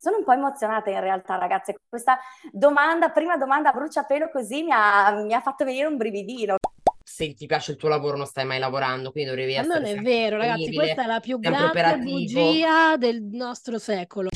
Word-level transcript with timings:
Sono 0.00 0.16
un 0.16 0.24
po' 0.24 0.32
emozionata 0.32 0.90
in 0.90 1.00
realtà, 1.00 1.36
ragazze. 1.36 1.76
Questa 1.88 2.18
domanda, 2.50 3.10
prima 3.10 3.36
domanda 3.36 3.70
a 3.70 3.72
bruciapelo 3.72 4.30
così 4.30 4.62
mi 4.62 4.72
ha, 4.72 5.10
mi 5.12 5.32
ha 5.32 5.40
fatto 5.40 5.64
venire 5.64 5.86
un 5.86 5.96
brividino 5.96 6.56
se 7.04 7.32
ti 7.34 7.46
piace 7.46 7.72
il 7.72 7.78
tuo 7.78 7.88
lavoro 7.88 8.16
non 8.16 8.26
stai 8.26 8.44
mai 8.44 8.58
lavorando, 8.58 9.10
quindi 9.10 9.30
dovevi 9.30 9.54
essere 9.54 9.80
non 9.80 9.84
è 9.88 10.00
vero, 10.00 10.36
ragazzi, 10.36 10.72
questa 10.72 11.02
è 11.02 11.06
la 11.06 11.20
più 11.20 11.40
grande 11.40 11.98
bugia 11.98 12.96
del 12.96 13.22
nostro 13.22 13.78
secolo. 13.78 14.28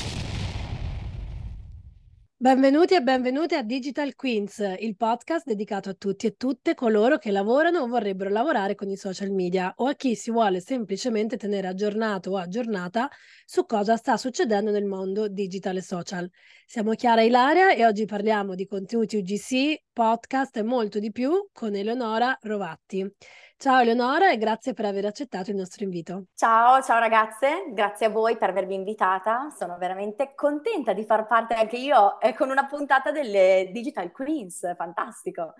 Benvenuti 2.43 2.93
e 2.93 3.01
benvenute 3.01 3.55
a 3.55 3.63
Digital 3.63 4.15
Queens, 4.15 4.61
il 4.79 4.97
podcast 4.97 5.45
dedicato 5.45 5.87
a 5.87 5.93
tutti 5.93 6.27
e 6.27 6.35
tutte 6.35 6.75
coloro 6.75 7.17
che 7.17 7.31
lavorano 7.31 7.79
o 7.79 7.87
vorrebbero 7.87 8.29
lavorare 8.29 8.75
con 8.75 8.89
i 8.89 8.97
social 8.97 9.31
media 9.31 9.71
o 9.77 9.87
a 9.87 9.93
chi 9.93 10.13
si 10.13 10.29
vuole 10.29 10.59
semplicemente 10.59 11.37
tenere 11.37 11.67
aggiornato 11.69 12.31
o 12.31 12.37
aggiornata 12.37 13.09
su 13.45 13.65
cosa 13.65 13.95
sta 13.95 14.17
succedendo 14.17 14.71
nel 14.71 14.83
mondo 14.83 15.29
digital 15.29 15.77
e 15.77 15.81
social. 15.81 16.29
Siamo 16.65 16.91
Chiara 16.95 17.21
Ilaria 17.21 17.73
e 17.73 17.85
oggi 17.85 18.03
parliamo 18.03 18.55
di 18.55 18.65
contenuti 18.65 19.15
UGC, 19.15 19.83
podcast 19.93 20.57
e 20.57 20.63
molto 20.63 20.99
di 20.99 21.13
più 21.13 21.47
con 21.53 21.73
Eleonora 21.73 22.37
Rovatti. 22.41 23.09
Ciao 23.57 23.79
Eleonora 23.79 24.31
e 24.31 24.37
grazie 24.37 24.73
per 24.73 24.85
aver 24.85 25.05
accettato 25.05 25.49
il 25.49 25.55
nostro 25.55 25.83
invito. 25.83 26.25
Ciao, 26.35 26.81
ciao 26.81 26.99
ragazze, 26.99 27.71
grazie 27.73 28.07
a 28.07 28.09
voi 28.09 28.37
per 28.37 28.49
avermi 28.49 28.75
invitata. 28.75 29.49
Sono 29.57 29.77
veramente 29.77 30.33
contenta 30.35 30.93
di 30.93 31.05
far 31.05 31.25
parte 31.25 31.53
anche 31.53 31.77
io 31.77 32.19
eh, 32.19 32.33
con 32.33 32.49
una 32.49 32.65
puntata 32.65 33.11
delle 33.11 33.69
Digital 33.71 34.11
Queens, 34.11 34.75
fantastico. 34.75 35.53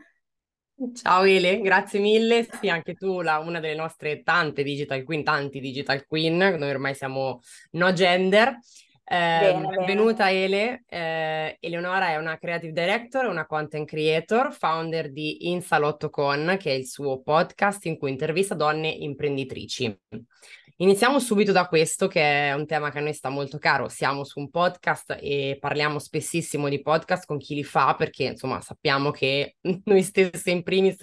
Ciao 0.94 1.24
Ele, 1.24 1.62
grazie 1.62 2.00
mille. 2.00 2.48
Sì, 2.60 2.68
anche 2.68 2.96
tu, 2.96 3.22
la, 3.22 3.38
una 3.38 3.60
delle 3.60 3.76
nostre 3.76 4.24
tante 4.24 4.64
digital 4.64 5.04
queen, 5.04 5.24
tanti 5.24 5.60
digital 5.60 6.06
queen, 6.08 6.36
noi 6.36 6.70
ormai 6.70 6.96
siamo 6.96 7.40
no 7.72 7.94
gender. 7.94 8.58
Eh, 9.06 9.62
benvenuta. 9.76 10.32
Ele. 10.32 10.84
Eh, 10.88 11.58
Eleonora 11.60 12.10
è 12.10 12.16
una 12.16 12.38
creative 12.38 12.72
director, 12.72 13.26
una 13.26 13.46
content 13.46 13.88
creator, 13.88 14.54
founder 14.54 15.12
di 15.12 15.50
InSalottoCon, 15.50 16.56
che 16.58 16.72
è 16.72 16.74
il 16.74 16.88
suo 16.88 17.22
podcast 17.22 17.86
in 17.86 17.98
cui 17.98 18.12
intervista 18.12 18.56
donne 18.56 18.88
imprenditrici. 18.88 20.00
Iniziamo 20.78 21.20
subito 21.20 21.52
da 21.52 21.68
questo, 21.68 22.08
che 22.08 22.50
è 22.50 22.54
un 22.54 22.66
tema 22.66 22.92
che 22.92 22.98
a 23.00 23.02
noi 23.02 23.14
sta 23.14 23.30
molto 23.30 23.58
caro. 23.58 23.90
Siamo 23.90 24.24
su 24.24 24.40
un 24.40 24.50
podcast 24.50 25.18
e 25.20 25.58
parliamo 25.60 26.00
spessissimo 26.00 26.70
di 26.70 26.82
podcast 26.82 27.26
con 27.26 27.38
chi 27.38 27.56
li 27.56 27.64
fa, 27.64 27.96
perché 27.96 28.24
insomma 28.24 28.62
sappiamo 28.62 29.12
che 29.12 29.58
noi 29.84 30.02
stessi 30.02 30.50
in 30.50 30.64
primis 30.64 30.98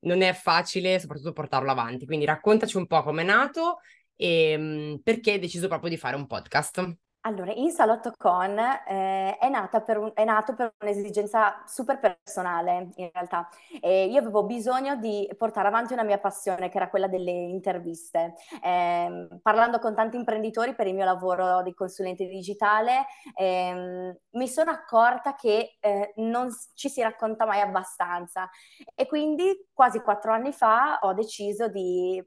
non 0.00 0.22
è 0.22 0.32
facile, 0.32 0.98
soprattutto 0.98 1.32
portarlo 1.32 1.70
avanti. 1.70 2.06
Quindi 2.06 2.24
raccontaci 2.24 2.78
un 2.78 2.86
po' 2.86 3.02
come 3.02 3.22
è 3.22 3.26
nato 3.26 3.78
e 4.16 4.54
um, 4.56 5.00
perché 5.02 5.32
hai 5.32 5.38
deciso 5.38 5.68
proprio 5.68 5.90
di 5.90 5.96
fare 5.98 6.16
un 6.16 6.26
podcast. 6.26 6.96
Allora, 7.24 7.52
in 7.52 7.70
Salotto 7.70 8.12
Con 8.18 8.58
eh, 8.58 9.38
è, 9.38 9.46
un, 9.46 10.10
è, 10.12 10.24
nato 10.24 10.54
per 10.56 10.74
un'esigenza 10.80 11.62
super 11.66 12.00
personale, 12.00 12.88
in 12.96 13.10
realtà. 13.12 13.48
E 13.80 14.06
io 14.06 14.18
avevo 14.18 14.44
bisogno 14.44 14.96
di 14.96 15.28
portare 15.38 15.68
avanti 15.68 15.92
una 15.92 16.02
mia 16.02 16.18
passione, 16.18 16.68
che 16.68 16.78
era 16.78 16.90
quella 16.90 17.06
delle 17.06 17.30
interviste. 17.30 18.34
Eh, 18.60 19.28
parlando 19.40 19.78
con 19.78 19.94
tanti 19.94 20.16
imprenditori 20.16 20.74
per 20.74 20.88
il 20.88 20.94
mio 20.94 21.04
lavoro 21.04 21.62
di 21.62 21.72
consulente 21.74 22.26
digitale, 22.26 23.06
eh, 23.36 24.18
mi 24.30 24.48
sono 24.48 24.72
accorta 24.72 25.36
che 25.36 25.76
eh, 25.78 26.12
non 26.16 26.48
ci 26.74 26.88
si 26.88 27.02
racconta 27.02 27.46
mai 27.46 27.60
abbastanza. 27.60 28.50
E 28.96 29.06
quindi, 29.06 29.68
quasi 29.72 30.00
quattro 30.00 30.32
anni 30.32 30.52
fa, 30.52 30.98
ho 31.02 31.12
deciso 31.14 31.68
di 31.68 32.20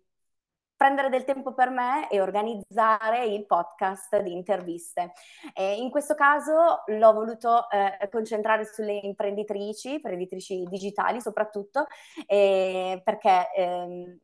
prendere 0.86 1.10
del 1.10 1.24
tempo 1.24 1.56
per 1.56 1.72
me 1.72 2.08
e 2.12 2.22
organizzare 2.22 3.26
il 3.26 3.48
podcast 3.48 4.20
di 4.22 4.32
interviste. 4.32 5.14
E 5.54 5.78
in 5.78 5.90
questo 5.90 6.14
caso 6.14 6.84
l'ho 6.86 7.14
voluto 7.14 7.68
eh, 7.72 8.08
concentrare 8.12 8.66
sulle 8.66 8.94
imprenditrici, 8.94 9.94
imprenditrici 9.94 10.64
digitali 10.70 11.22
soprattutto, 11.22 11.88
eh, 12.28 13.02
perché 13.04 13.52
eh, 13.56 14.20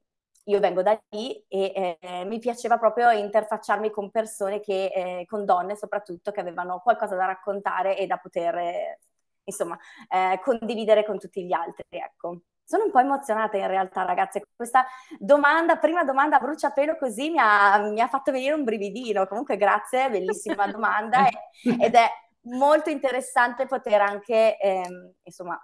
io 0.46 0.60
vengo 0.60 0.84
da 0.84 1.00
lì 1.10 1.44
e 1.48 1.98
eh, 2.00 2.26
mi 2.26 2.38
piaceva 2.38 2.78
proprio 2.78 3.10
interfacciarmi 3.10 3.90
con 3.90 4.12
persone 4.12 4.60
che, 4.60 4.86
eh, 4.94 5.26
con 5.26 5.46
donne 5.46 5.76
soprattutto, 5.76 6.30
che 6.30 6.42
avevano 6.42 6.80
qualcosa 6.82 7.16
da 7.16 7.26
raccontare 7.26 7.98
e 7.98 8.06
da 8.06 8.18
poter, 8.18 9.00
insomma, 9.46 9.78
eh, 10.10 10.40
condividere 10.44 11.04
con 11.06 11.18
tutti 11.18 11.44
gli 11.44 11.54
altri, 11.54 11.86
ecco. 11.90 12.42
Sono 12.72 12.86
un 12.86 12.92
po' 12.92 13.00
emozionata 13.00 13.58
in 13.58 13.68
realtà, 13.68 14.06
ragazze. 14.06 14.44
Questa 14.56 14.86
domanda, 15.20 15.76
prima 15.76 16.06
domanda 16.06 16.38
a 16.38 16.40
bruciapelo 16.40 16.96
così 16.96 17.30
mi 17.30 17.38
ha, 17.38 17.78
mi 17.80 18.00
ha 18.00 18.08
fatto 18.08 18.32
venire 18.32 18.54
un 18.54 18.64
brividino. 18.64 19.28
Comunque, 19.28 19.58
grazie, 19.58 20.10
bellissima 20.10 20.68
domanda 20.72 21.28
ed 21.62 21.94
è 21.94 22.08
molto 22.44 22.90
interessante 22.90 23.66
poter 23.66 24.00
anche, 24.00 24.58
ehm, 24.58 25.16
insomma, 25.24 25.62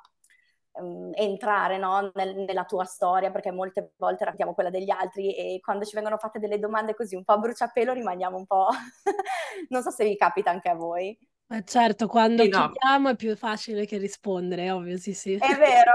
ehm, 0.73 1.12
entrare 1.13 1.78
no, 1.78 2.12
nel, 2.13 2.35
nella 2.35 2.66
tua 2.66 2.84
storia, 2.84 3.31
perché 3.31 3.51
molte 3.51 3.94
volte 3.95 4.25
raccontiamo 4.25 4.53
quella 4.53 4.69
degli 4.69 4.89
altri 4.91 5.34
e 5.34 5.62
quando 5.62 5.85
ci 5.85 5.95
vengono 5.95 6.18
fatte 6.18 6.39
delle 6.39 6.59
domande 6.59 6.94
così 6.94 7.16
un 7.16 7.24
po' 7.24 7.31
a 7.31 7.38
bruciapelo 7.38 7.94
rimaniamo 7.94 8.35
un 8.35 8.45
po'... 8.45 8.68
non 9.69 9.81
so 9.81 9.91
se 9.91 10.03
vi 10.03 10.18
capita 10.18 10.51
anche 10.51 10.68
a 10.68 10.75
voi. 10.75 11.18
Eh 11.49 11.63
certo, 11.63 12.07
quando 12.07 12.43
Sì, 12.43 12.49
no. 12.49 12.71
chiediamo 12.71 13.09
è 13.09 13.15
più 13.15 13.35
facile 13.37 13.85
che 13.85 13.97
rispondere, 13.97 14.69
ovvio, 14.69 14.97
sì, 14.97 15.13
sì. 15.13 15.35
È 15.35 15.55
vero, 15.55 15.93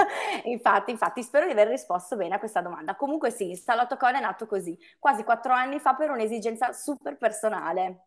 infatti, 0.44 0.92
infatti 0.92 1.22
spero 1.22 1.44
di 1.44 1.52
aver 1.52 1.68
risposto 1.68 2.16
bene 2.16 2.36
a 2.36 2.38
questa 2.38 2.62
domanda. 2.62 2.96
Comunque 2.96 3.30
sì, 3.30 3.54
Salotto 3.54 3.98
Con 3.98 4.14
è 4.14 4.20
nato 4.20 4.46
così, 4.46 4.76
quasi 4.98 5.22
quattro 5.22 5.52
anni 5.52 5.78
fa 5.78 5.94
per 5.94 6.10
un'esigenza 6.10 6.72
super 6.72 7.18
personale. 7.18 7.82
E 7.82 8.00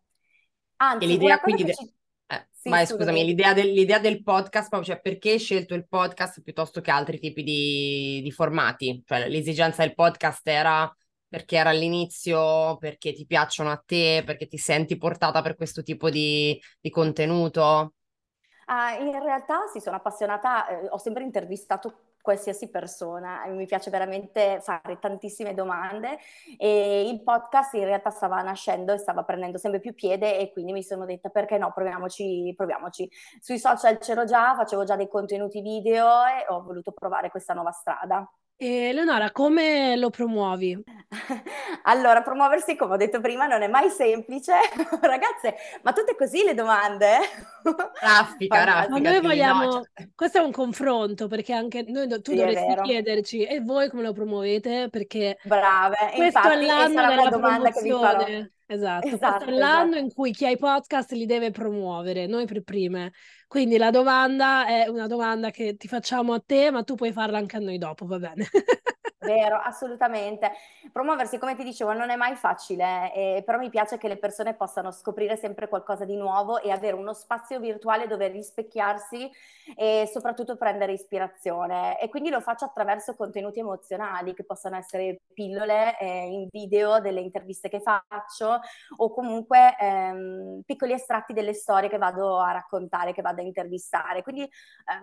Anzi, 0.76 1.06
l'idea 1.06 1.38
quindi... 1.38 1.64
De... 1.64 1.74
ci... 1.74 1.84
Eh, 2.30 2.46
Sì, 2.50 2.68
vai, 2.68 2.84
scusami, 2.84 3.24
l'idea 3.24 3.52
del, 3.54 3.72
l'idea 3.72 4.00
del 4.00 4.22
podcast, 4.22 4.82
cioè 4.82 5.00
perché 5.00 5.30
hai 5.30 5.38
scelto 5.38 5.74
il 5.74 5.86
podcast 5.86 6.42
piuttosto 6.42 6.80
che 6.80 6.90
altri 6.90 7.20
tipi 7.20 7.44
di, 7.44 8.20
di 8.22 8.30
formati? 8.32 9.02
Cioè 9.06 9.28
l'esigenza 9.28 9.82
del 9.82 9.94
podcast 9.94 10.46
era 10.48 10.92
perché 11.28 11.56
era 11.56 11.70
all'inizio, 11.70 12.76
perché 12.78 13.12
ti 13.12 13.26
piacciono 13.26 13.70
a 13.70 13.82
te, 13.84 14.22
perché 14.24 14.46
ti 14.46 14.56
senti 14.56 14.96
portata 14.96 15.42
per 15.42 15.54
questo 15.54 15.82
tipo 15.82 16.10
di, 16.10 16.60
di 16.80 16.90
contenuto? 16.90 17.94
Uh, 18.66 19.02
in 19.02 19.22
realtà 19.22 19.66
sì, 19.72 19.80
sono 19.80 19.96
appassionata, 19.96 20.68
eh, 20.68 20.88
ho 20.88 20.98
sempre 20.98 21.22
intervistato 21.22 22.16
qualsiasi 22.20 22.68
persona, 22.68 23.46
mi 23.46 23.64
piace 23.64 23.88
veramente 23.88 24.60
fare 24.60 24.98
tantissime 24.98 25.54
domande 25.54 26.18
e 26.58 27.08
il 27.08 27.22
podcast 27.22 27.72
in 27.74 27.84
realtà 27.84 28.10
stava 28.10 28.42
nascendo 28.42 28.92
e 28.92 28.98
stava 28.98 29.22
prendendo 29.22 29.56
sempre 29.56 29.80
più 29.80 29.94
piede 29.94 30.38
e 30.38 30.52
quindi 30.52 30.72
mi 30.72 30.82
sono 30.82 31.06
detta 31.06 31.30
perché 31.30 31.56
no, 31.56 31.72
proviamoci, 31.72 32.52
proviamoci. 32.54 33.08
Sui 33.40 33.58
social 33.58 33.96
c'ero 33.96 34.24
già, 34.24 34.54
facevo 34.54 34.84
già 34.84 34.96
dei 34.96 35.08
contenuti 35.08 35.62
video 35.62 36.06
e 36.26 36.44
ho 36.48 36.62
voluto 36.62 36.92
provare 36.92 37.30
questa 37.30 37.54
nuova 37.54 37.70
strada. 37.70 38.30
E 38.60 38.92
Leonora, 38.92 39.30
come 39.30 39.96
lo 39.96 40.10
promuovi? 40.10 40.82
Allora, 41.84 42.22
promuoversi, 42.22 42.76
come 42.76 42.94
ho 42.94 42.96
detto 42.96 43.20
prima, 43.20 43.46
non 43.46 43.62
è 43.62 43.68
mai 43.68 43.88
semplice. 43.88 44.52
Ragazze, 45.00 45.54
ma 45.82 45.92
tutte 45.92 46.16
così 46.16 46.42
le 46.42 46.52
domande? 46.52 47.18
Raffica, 48.02 48.64
raffica. 48.64 48.88
Ma 48.90 48.98
noi 48.98 49.20
vogliamo... 49.20 49.64
No, 49.64 49.70
cioè... 49.70 50.08
Questo 50.14 50.38
è 50.38 50.40
un 50.42 50.50
confronto, 50.50 51.28
perché 51.28 51.54
anche 51.54 51.84
noi, 51.86 52.08
tu 52.08 52.32
sì, 52.32 52.36
dovresti 52.36 52.80
chiederci, 52.82 53.44
e 53.44 53.60
voi 53.60 53.88
come 53.88 54.02
lo 54.02 54.12
promuovete? 54.12 54.88
Perché 54.90 55.38
Brave, 55.44 55.96
questo 56.14 56.24
infatti, 56.24 56.64
è 56.64 56.66
l'anno 56.66 57.06
della 57.06 57.28
domanda 57.30 57.70
promozione. 57.70 58.24
Che 58.24 58.24
vi 58.24 58.36
farò. 58.36 58.46
Esatto, 58.70 59.06
esatto 59.06 59.44
questo 59.44 59.54
è 59.54 59.58
l'anno 59.58 59.92
esatto. 59.92 60.04
in 60.04 60.12
cui 60.12 60.30
chi 60.32 60.44
ha 60.44 60.50
i 60.50 60.58
podcast 60.58 61.12
li 61.12 61.24
deve 61.24 61.50
promuovere, 61.50 62.26
noi 62.26 62.44
per 62.44 62.62
prime. 62.62 63.12
Quindi 63.50 63.78
la 63.78 63.90
domanda 63.90 64.66
è 64.66 64.88
una 64.88 65.06
domanda 65.06 65.50
che 65.50 65.76
ti 65.78 65.88
facciamo 65.88 66.34
a 66.34 66.40
te, 66.44 66.70
ma 66.70 66.82
tu 66.84 66.96
puoi 66.96 67.12
farla 67.12 67.38
anche 67.38 67.56
a 67.56 67.60
noi 67.60 67.78
dopo, 67.78 68.04
va 68.06 68.18
bene? 68.18 68.46
Vero, 69.28 69.56
assolutamente. 69.56 70.52
Promuoversi, 70.90 71.36
come 71.36 71.54
ti 71.54 71.62
dicevo, 71.62 71.92
non 71.92 72.08
è 72.08 72.16
mai 72.16 72.34
facile, 72.34 73.12
eh, 73.12 73.42
però 73.44 73.58
mi 73.58 73.68
piace 73.68 73.98
che 73.98 74.08
le 74.08 74.16
persone 74.16 74.54
possano 74.54 74.90
scoprire 74.90 75.36
sempre 75.36 75.68
qualcosa 75.68 76.06
di 76.06 76.16
nuovo 76.16 76.58
e 76.62 76.70
avere 76.70 76.96
uno 76.96 77.12
spazio 77.12 77.60
virtuale 77.60 78.06
dove 78.06 78.28
rispecchiarsi 78.28 79.30
e 79.76 80.08
soprattutto 80.10 80.56
prendere 80.56 80.92
ispirazione. 80.92 82.00
E 82.00 82.08
quindi 82.08 82.30
lo 82.30 82.40
faccio 82.40 82.64
attraverso 82.64 83.14
contenuti 83.16 83.58
emozionali, 83.58 84.32
che 84.32 84.44
possono 84.44 84.76
essere 84.76 85.20
pillole 85.34 85.98
eh, 85.98 86.24
in 86.24 86.46
video 86.50 86.98
delle 86.98 87.20
interviste 87.20 87.68
che 87.68 87.80
faccio 87.80 88.60
o 88.96 89.10
comunque 89.12 89.76
ehm, 89.78 90.62
piccoli 90.64 90.94
estratti 90.94 91.34
delle 91.34 91.52
storie 91.52 91.90
che 91.90 91.98
vado 91.98 92.38
a 92.38 92.52
raccontare, 92.52 93.12
che 93.12 93.20
vado 93.20 93.42
a 93.42 93.44
intervistare. 93.44 94.22
Quindi 94.22 94.44
eh, 94.44 94.50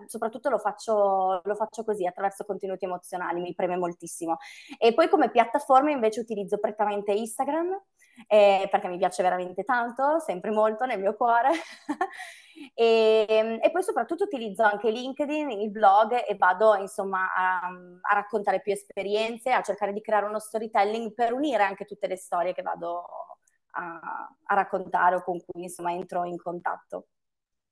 soprattutto 0.06 0.48
lo 0.50 0.58
faccio, 0.58 1.42
lo 1.44 1.54
faccio 1.54 1.84
così, 1.84 2.04
attraverso 2.04 2.44
contenuti 2.44 2.86
emozionali, 2.86 3.40
mi 3.40 3.54
preme 3.54 3.76
moltissimo 3.76 4.14
tantissimo. 4.16 4.38
E 4.78 4.94
poi 4.94 5.08
come 5.08 5.30
piattaforma 5.30 5.90
invece 5.90 6.20
utilizzo 6.20 6.58
prettamente 6.58 7.12
Instagram, 7.12 7.78
eh, 8.26 8.66
perché 8.70 8.88
mi 8.88 8.96
piace 8.96 9.22
veramente 9.22 9.62
tanto, 9.64 10.18
sempre 10.20 10.50
molto 10.50 10.86
nel 10.86 10.98
mio 10.98 11.14
cuore. 11.14 11.50
e, 12.74 13.58
e, 13.62 13.70
poi 13.70 13.82
soprattutto 13.82 14.24
utilizzo 14.24 14.62
anche 14.62 14.90
LinkedIn, 14.90 15.50
il 15.50 15.70
blog 15.70 16.24
e 16.26 16.34
vado 16.36 16.74
insomma 16.76 17.34
a, 17.34 17.66
a, 17.66 18.14
raccontare 18.14 18.62
più 18.62 18.72
esperienze, 18.72 19.52
a 19.52 19.62
cercare 19.62 19.92
di 19.92 20.00
creare 20.00 20.26
uno 20.26 20.38
storytelling 20.38 21.12
per 21.12 21.32
unire 21.32 21.62
anche 21.62 21.84
tutte 21.84 22.06
le 22.06 22.16
storie 22.16 22.54
che 22.54 22.62
vado 22.62 23.04
a, 23.72 24.30
a 24.44 24.54
raccontare 24.54 25.16
o 25.16 25.22
con 25.22 25.38
cui 25.44 25.64
insomma 25.64 25.92
entro 25.92 26.24
in 26.24 26.38
contatto. 26.38 27.08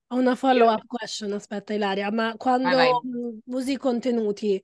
Ho 0.09 0.17
una 0.17 0.35
follow-up 0.35 0.85
question, 0.85 1.31
aspetta 1.33 1.73
Ilaria, 1.73 2.11
ma 2.11 2.35
quando 2.37 2.69
vai, 2.69 2.91
vai. 2.91 3.41
usi 3.47 3.71
i 3.71 3.77
contenuti, 3.77 4.63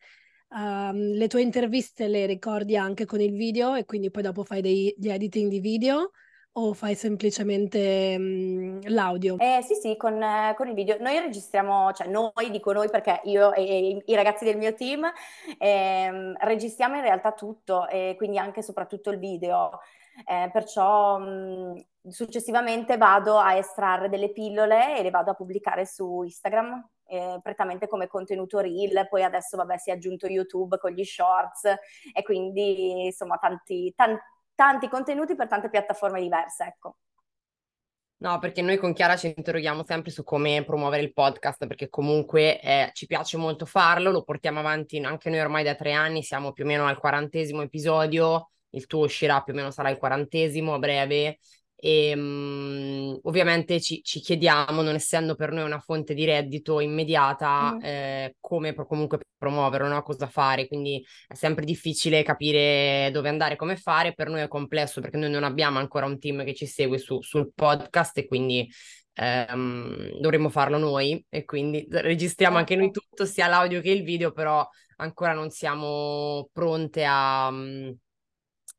um, 0.51 1.13
le 1.13 1.27
tue 1.27 1.41
interviste 1.41 2.07
le 2.07 2.25
ricordi 2.25 2.77
anche 2.77 3.05
con 3.05 3.19
il 3.19 3.33
video 3.33 3.75
e 3.75 3.85
quindi 3.85 4.11
poi 4.11 4.23
dopo 4.23 4.43
fai 4.43 4.61
degli 4.61 4.93
editing 4.97 5.49
di 5.49 5.59
video 5.59 6.11
o 6.53 6.73
fai 6.73 6.95
semplicemente 6.95 8.15
um, 8.17 8.79
l'audio? 8.89 9.37
Eh, 9.37 9.61
sì, 9.61 9.75
sì, 9.75 9.95
con, 9.95 10.21
eh, 10.21 10.53
con, 10.55 10.67
il 10.67 10.73
video. 10.73 10.97
Noi 10.99 11.19
registriamo, 11.19 11.93
cioè 11.93 12.07
noi, 12.07 12.49
dico 12.49 12.73
noi 12.73 12.89
perché 12.89 13.21
io 13.25 13.53
e, 13.53 13.63
e 13.63 14.03
i 14.05 14.15
ragazzi 14.15 14.43
del 14.43 14.57
mio 14.57 14.73
team 14.73 15.09
eh, 15.57 16.33
registriamo 16.39 16.95
in 16.95 17.01
realtà 17.01 17.31
tutto, 17.31 17.87
e 17.87 18.15
quindi 18.17 18.37
anche 18.37 18.59
e 18.59 18.63
soprattutto 18.63 19.11
il 19.11 19.19
video. 19.19 19.79
Eh, 20.25 20.49
perciò 20.51 21.17
mh, 21.19 21.85
successivamente 22.09 22.97
vado 22.97 23.37
a 23.37 23.55
estrarre 23.55 24.09
delle 24.09 24.31
pillole 24.31 24.97
e 24.97 25.03
le 25.03 25.09
vado 25.09 25.31
a 25.31 25.35
pubblicare 25.35 25.85
su 25.85 26.23
Instagram 26.23 26.85
eh, 27.11 27.39
prettamente 27.43 27.87
come 27.87 28.07
contenuto 28.07 28.59
reel, 28.59 29.07
poi 29.09 29.23
adesso 29.23 29.57
vabbè 29.57 29.77
si 29.77 29.89
è 29.89 29.93
aggiunto 29.93 30.27
YouTube 30.27 30.77
con 30.77 30.91
gli 30.91 31.03
shorts 31.03 31.65
e 32.13 32.23
quindi 32.23 33.05
insomma 33.05 33.37
tanti, 33.37 33.93
tan- 33.93 34.17
tanti 34.55 34.87
contenuti 34.87 35.35
per 35.35 35.47
tante 35.47 35.69
piattaforme 35.69 36.21
diverse, 36.21 36.63
ecco. 36.63 36.95
No, 38.21 38.37
perché 38.37 38.61
noi 38.61 38.77
con 38.77 38.93
Chiara 38.93 39.17
ci 39.17 39.33
interroghiamo 39.35 39.83
sempre 39.83 40.11
su 40.11 40.23
come 40.23 40.63
promuovere 40.63 41.01
il 41.01 41.11
podcast, 41.11 41.65
perché 41.65 41.89
comunque 41.89 42.61
eh, 42.61 42.91
ci 42.93 43.07
piace 43.07 43.35
molto 43.35 43.65
farlo, 43.65 44.11
lo 44.11 44.23
portiamo 44.23 44.59
avanti 44.59 44.99
anche 44.99 45.29
noi 45.31 45.39
ormai 45.39 45.63
da 45.63 45.73
tre 45.73 45.91
anni, 45.91 46.21
siamo 46.21 46.53
più 46.53 46.63
o 46.63 46.67
meno 46.67 46.85
al 46.85 46.99
quarantesimo 46.99 47.63
episodio, 47.63 48.51
il 48.69 48.85
tuo 48.85 49.05
uscirà 49.05 49.41
più 49.41 49.53
o 49.53 49.55
meno 49.55 49.71
sarà 49.71 49.89
il 49.89 49.97
quarantesimo 49.97 50.75
a 50.75 50.79
breve, 50.79 51.39
e 51.83 52.13
um, 52.15 53.19
ovviamente 53.23 53.81
ci, 53.81 54.03
ci, 54.03 54.19
chiediamo, 54.19 54.83
non 54.83 54.93
essendo 54.93 55.33
per 55.33 55.51
noi 55.51 55.63
una 55.63 55.79
fonte 55.79 56.13
di 56.13 56.25
reddito 56.25 56.79
immediata, 56.79 57.73
mm. 57.73 57.79
eh, 57.81 58.35
come 58.39 58.73
pro- 58.73 58.85
comunque 58.85 59.17
promuoverlo, 59.35 59.87
no? 59.87 60.03
cosa 60.03 60.27
fare, 60.27 60.67
quindi 60.67 61.03
è 61.27 61.33
sempre 61.33 61.65
difficile 61.65 62.21
capire 62.21 63.09
dove 63.11 63.29
andare, 63.29 63.55
come 63.55 63.75
fare, 63.77 64.13
per 64.13 64.29
noi 64.29 64.41
è 64.41 64.47
complesso 64.47 65.01
perché 65.01 65.17
noi 65.17 65.31
non 65.31 65.43
abbiamo 65.43 65.79
ancora 65.79 66.05
un 66.05 66.19
team 66.19 66.43
che 66.43 66.53
ci 66.53 66.67
segue 66.67 66.99
su, 66.99 67.19
sul 67.21 67.51
podcast 67.51 68.19
e 68.19 68.27
quindi 68.27 68.69
ehm, 69.15 70.19
dovremmo 70.19 70.49
farlo 70.49 70.77
noi 70.77 71.25
e 71.29 71.45
quindi 71.45 71.87
registriamo 71.89 72.57
anche 72.57 72.75
noi 72.75 72.91
certo. 72.93 73.07
tutto, 73.09 73.25
sia 73.25 73.47
l'audio 73.47 73.81
che 73.81 73.89
il 73.89 74.03
video, 74.03 74.31
però 74.31 74.63
ancora 74.97 75.33
non 75.33 75.49
siamo 75.49 76.47
pronte 76.53 77.03
a... 77.05 77.47
Um, 77.47 77.97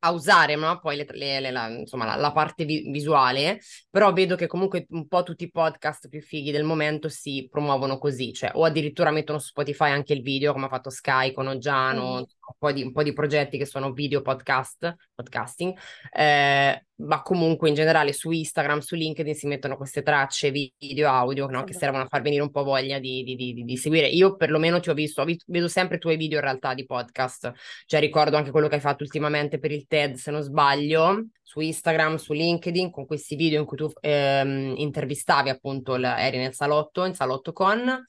a 0.05 0.11
usare 0.11 0.57
no? 0.57 0.79
poi 0.81 0.97
le, 0.97 1.07
le, 1.13 1.51
la, 1.51 1.69
insomma, 1.69 2.05
la, 2.05 2.17
la 2.17 2.33
parte 2.33 2.65
vi- 2.65 2.91
visuale, 2.91 3.61
però 3.91 4.13
vedo 4.13 4.35
che 4.35 4.47
comunque 4.47 4.87
un 4.91 5.07
po' 5.07 5.23
tutti 5.23 5.45
i 5.45 5.51
podcast 5.51 6.09
più 6.09 6.21
fighi 6.21 6.51
del 6.51 6.65
momento 6.65 7.09
si 7.09 7.49
promuovono 7.51 7.99
così, 7.99 8.33
cioè 8.33 8.51
o 8.55 8.65
addirittura 8.65 9.11
mettono 9.11 9.39
su 9.39 9.49
Spotify 9.49 9.91
anche 9.91 10.13
il 10.13 10.23
video, 10.23 10.53
come 10.53 10.67
ha 10.67 10.69
fatto 10.71 10.91
Sky 10.91 11.33
con 11.33 11.47
Oggiano, 11.47 12.21
mm 12.21 12.42
un 12.53 12.59
po' 12.59 12.73
di, 12.73 12.83
un 12.83 12.93
po' 12.93 13.03
di 13.03 13.13
progetti 13.13 13.59
che 13.59 13.67
sono 13.67 13.93
video 13.93 14.21
podcast, 14.21 14.95
podcasting, 15.15 15.77
eh, 16.13 16.87
ma 16.97 17.23
comunque 17.23 17.69
in 17.69 17.75
generale 17.75 18.13
su 18.13 18.31
Instagram, 18.31 18.81
su 18.81 18.95
LinkedIn 18.95 19.35
si 19.35 19.47
mettono 19.47 19.77
queste 19.77 20.03
tracce 20.03 20.51
video, 20.51 21.09
audio, 21.09 21.47
no? 21.47 21.65
che 21.65 21.73
servono 21.73 22.05
a 22.05 22.07
far 22.07 22.23
venire 22.23 22.43
un 22.43 22.51
po' 22.51 22.63
voglia 22.63 22.99
di, 22.99 23.23
di, 23.23 23.35
di, 23.35 23.65
di 23.65 23.77
seguire. 23.77 24.09
Io 24.09 24.37
perlomeno 24.37 24.81
ti 24.81 24.91
ho 24.91 24.95
visto, 24.95 25.23
ho 25.23 25.25
visto, 25.25 25.45
vedo 25.49 25.69
sempre 25.69 25.97
i 25.97 26.01
tuoi 26.01 26.17
video 26.17 26.39
in 26.39 26.45
realtà 26.45 26.75
di 26.75 26.85
podcast, 26.85 27.53
cioè 27.87 28.01
ricordo 28.01 28.37
anche 28.37 28.51
quello 28.51 28.69
che 28.69 28.77
hai 28.77 28.81
fatto 28.81 29.03
ultimamente 29.03 29.59
per 29.59 29.73
il 29.73 29.87
TED, 29.87 30.15
se 30.15 30.31
non 30.31 30.43
sbaglio, 30.43 31.27
su 31.53 31.61
Instagram, 31.61 32.17
su 32.17 32.33
LinkedIn, 32.33 32.91
con 32.91 33.05
questi 33.05 33.37
video 33.37 33.61
in 33.61 33.67
cui 33.67 33.77
tu 33.77 33.93
ehm, 34.01 34.73
intervistavi 34.79 35.51
appunto, 35.51 35.97
l- 35.97 36.05
eri 36.05 36.39
nel 36.39 36.55
salotto, 36.55 37.05
in 37.05 37.13
salotto 37.13 37.53
con, 37.53 38.07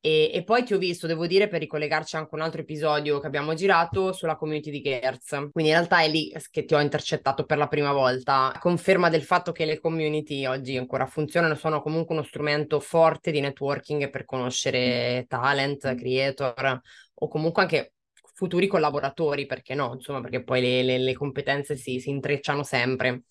e, 0.00 0.30
e 0.32 0.44
poi 0.44 0.64
ti 0.64 0.72
ho 0.72 0.78
visto, 0.78 1.06
devo 1.06 1.26
dire, 1.26 1.46
per 1.46 1.60
ricollegarci 1.60 2.16
anche 2.16 2.34
un 2.34 2.40
altro 2.40 2.62
episodio 2.62 3.20
che 3.20 3.26
abbiamo 3.26 3.52
girato, 3.52 4.14
sulla 4.14 4.36
community 4.36 4.70
di 4.70 4.80
Gertz. 4.80 5.28
Quindi 5.52 5.70
in 5.70 5.76
realtà 5.76 6.00
è 6.00 6.08
lì 6.08 6.32
che 6.50 6.64
ti 6.64 6.74
ho 6.74 6.80
intercettato 6.80 7.44
per 7.44 7.58
la 7.58 7.68
prima 7.68 7.92
volta. 7.92 8.56
Conferma 8.58 9.10
del 9.10 9.24
fatto 9.24 9.52
che 9.52 9.66
le 9.66 9.78
community 9.78 10.46
oggi 10.46 10.78
ancora 10.78 11.04
funzionano, 11.04 11.54
sono 11.54 11.82
comunque 11.82 12.14
uno 12.14 12.24
strumento 12.24 12.80
forte 12.80 13.30
di 13.30 13.40
networking 13.40 14.08
per 14.08 14.24
conoscere 14.24 15.26
talent, 15.28 15.94
creator 15.96 16.80
o 17.18 17.28
comunque 17.28 17.62
anche 17.62 17.92
futuri 18.36 18.66
collaboratori, 18.66 19.46
perché 19.46 19.74
no? 19.74 19.94
Insomma, 19.94 20.20
perché 20.20 20.42
poi 20.44 20.60
le, 20.60 20.82
le, 20.82 20.98
le 20.98 21.14
competenze 21.14 21.74
si, 21.76 21.98
si 22.00 22.10
intrecciano 22.10 22.62
sempre. 22.62 23.22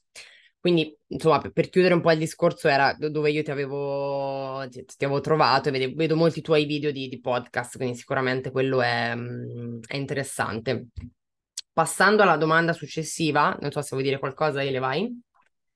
Quindi, 0.59 0.97
insomma, 1.09 1.39
per, 1.39 1.69
chiudere 1.69 1.93
un 1.93 2.01
po' 2.01 2.11
il 2.11 2.17
discorso, 2.17 2.67
era 2.67 2.95
dove 2.97 3.29
io 3.29 3.43
ti 3.43 3.51
avevo, 3.51 4.67
ti, 4.67 4.83
ti 4.83 5.05
avevo 5.05 5.21
trovato 5.21 5.69
e 5.69 5.71
vedo, 5.71 5.93
vedo, 5.95 6.15
molti 6.15 6.41
tuoi 6.41 6.65
video 6.65 6.91
di, 6.91 7.07
di, 7.07 7.19
podcast, 7.19 7.77
quindi 7.77 7.95
sicuramente 7.95 8.49
quello 8.49 8.81
è, 8.81 9.15
è, 9.15 9.95
interessante. 9.95 10.87
Passando 11.71 12.23
alla 12.23 12.37
domanda 12.37 12.73
successiva, 12.73 13.55
non 13.61 13.69
so 13.71 13.81
se 13.83 13.89
vuoi 13.91 14.03
dire 14.03 14.17
qualcosa, 14.17 14.63
Ele, 14.63 14.79
vai. 14.79 15.21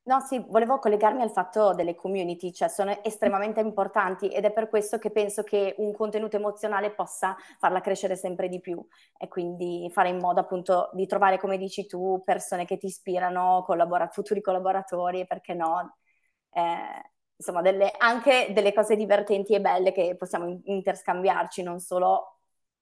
No, 0.10 0.20
sì, 0.22 0.44
volevo 0.48 0.80
collegarmi 0.80 1.22
al 1.22 1.30
fatto 1.30 1.76
delle 1.76 1.94
community, 1.94 2.52
cioè 2.52 2.68
sono 2.68 2.98
estremamente 3.04 3.60
importanti 3.60 4.28
ed 4.30 4.44
è 4.44 4.52
per 4.52 4.68
questo 4.68 4.98
che 4.98 5.12
penso 5.12 5.44
che 5.44 5.76
un 5.78 5.94
contenuto 5.94 6.36
emozionale 6.36 6.90
possa 6.92 7.38
farla 7.60 7.80
crescere 7.80 8.16
sempre 8.16 8.50
di 8.50 8.60
più 8.60 8.84
e 9.16 9.28
quindi 9.28 9.88
fare 9.94 10.10
in 10.10 10.18
modo 10.18 10.40
appunto 10.40 10.90
di 10.94 11.06
trovare, 11.06 11.38
come 11.38 11.60
dici 11.60 11.86
tu, 11.86 12.24
persone 12.26 12.66
che 12.66 12.78
ti 12.78 12.88
ispirano, 12.88 13.62
collabora- 13.64 14.08
futuri 14.08 14.42
collaboratori 14.42 15.20
e 15.20 15.26
perché 15.28 15.54
no, 15.54 15.98
eh, 16.54 17.12
insomma, 17.36 17.62
delle, 17.62 17.92
anche 17.96 18.48
delle 18.52 18.74
cose 18.74 18.96
divertenti 18.96 19.54
e 19.54 19.62
belle 19.62 19.92
che 19.92 20.16
possiamo 20.18 20.60
interscambiarci, 20.64 21.62
non 21.62 21.80
solo 21.80 22.38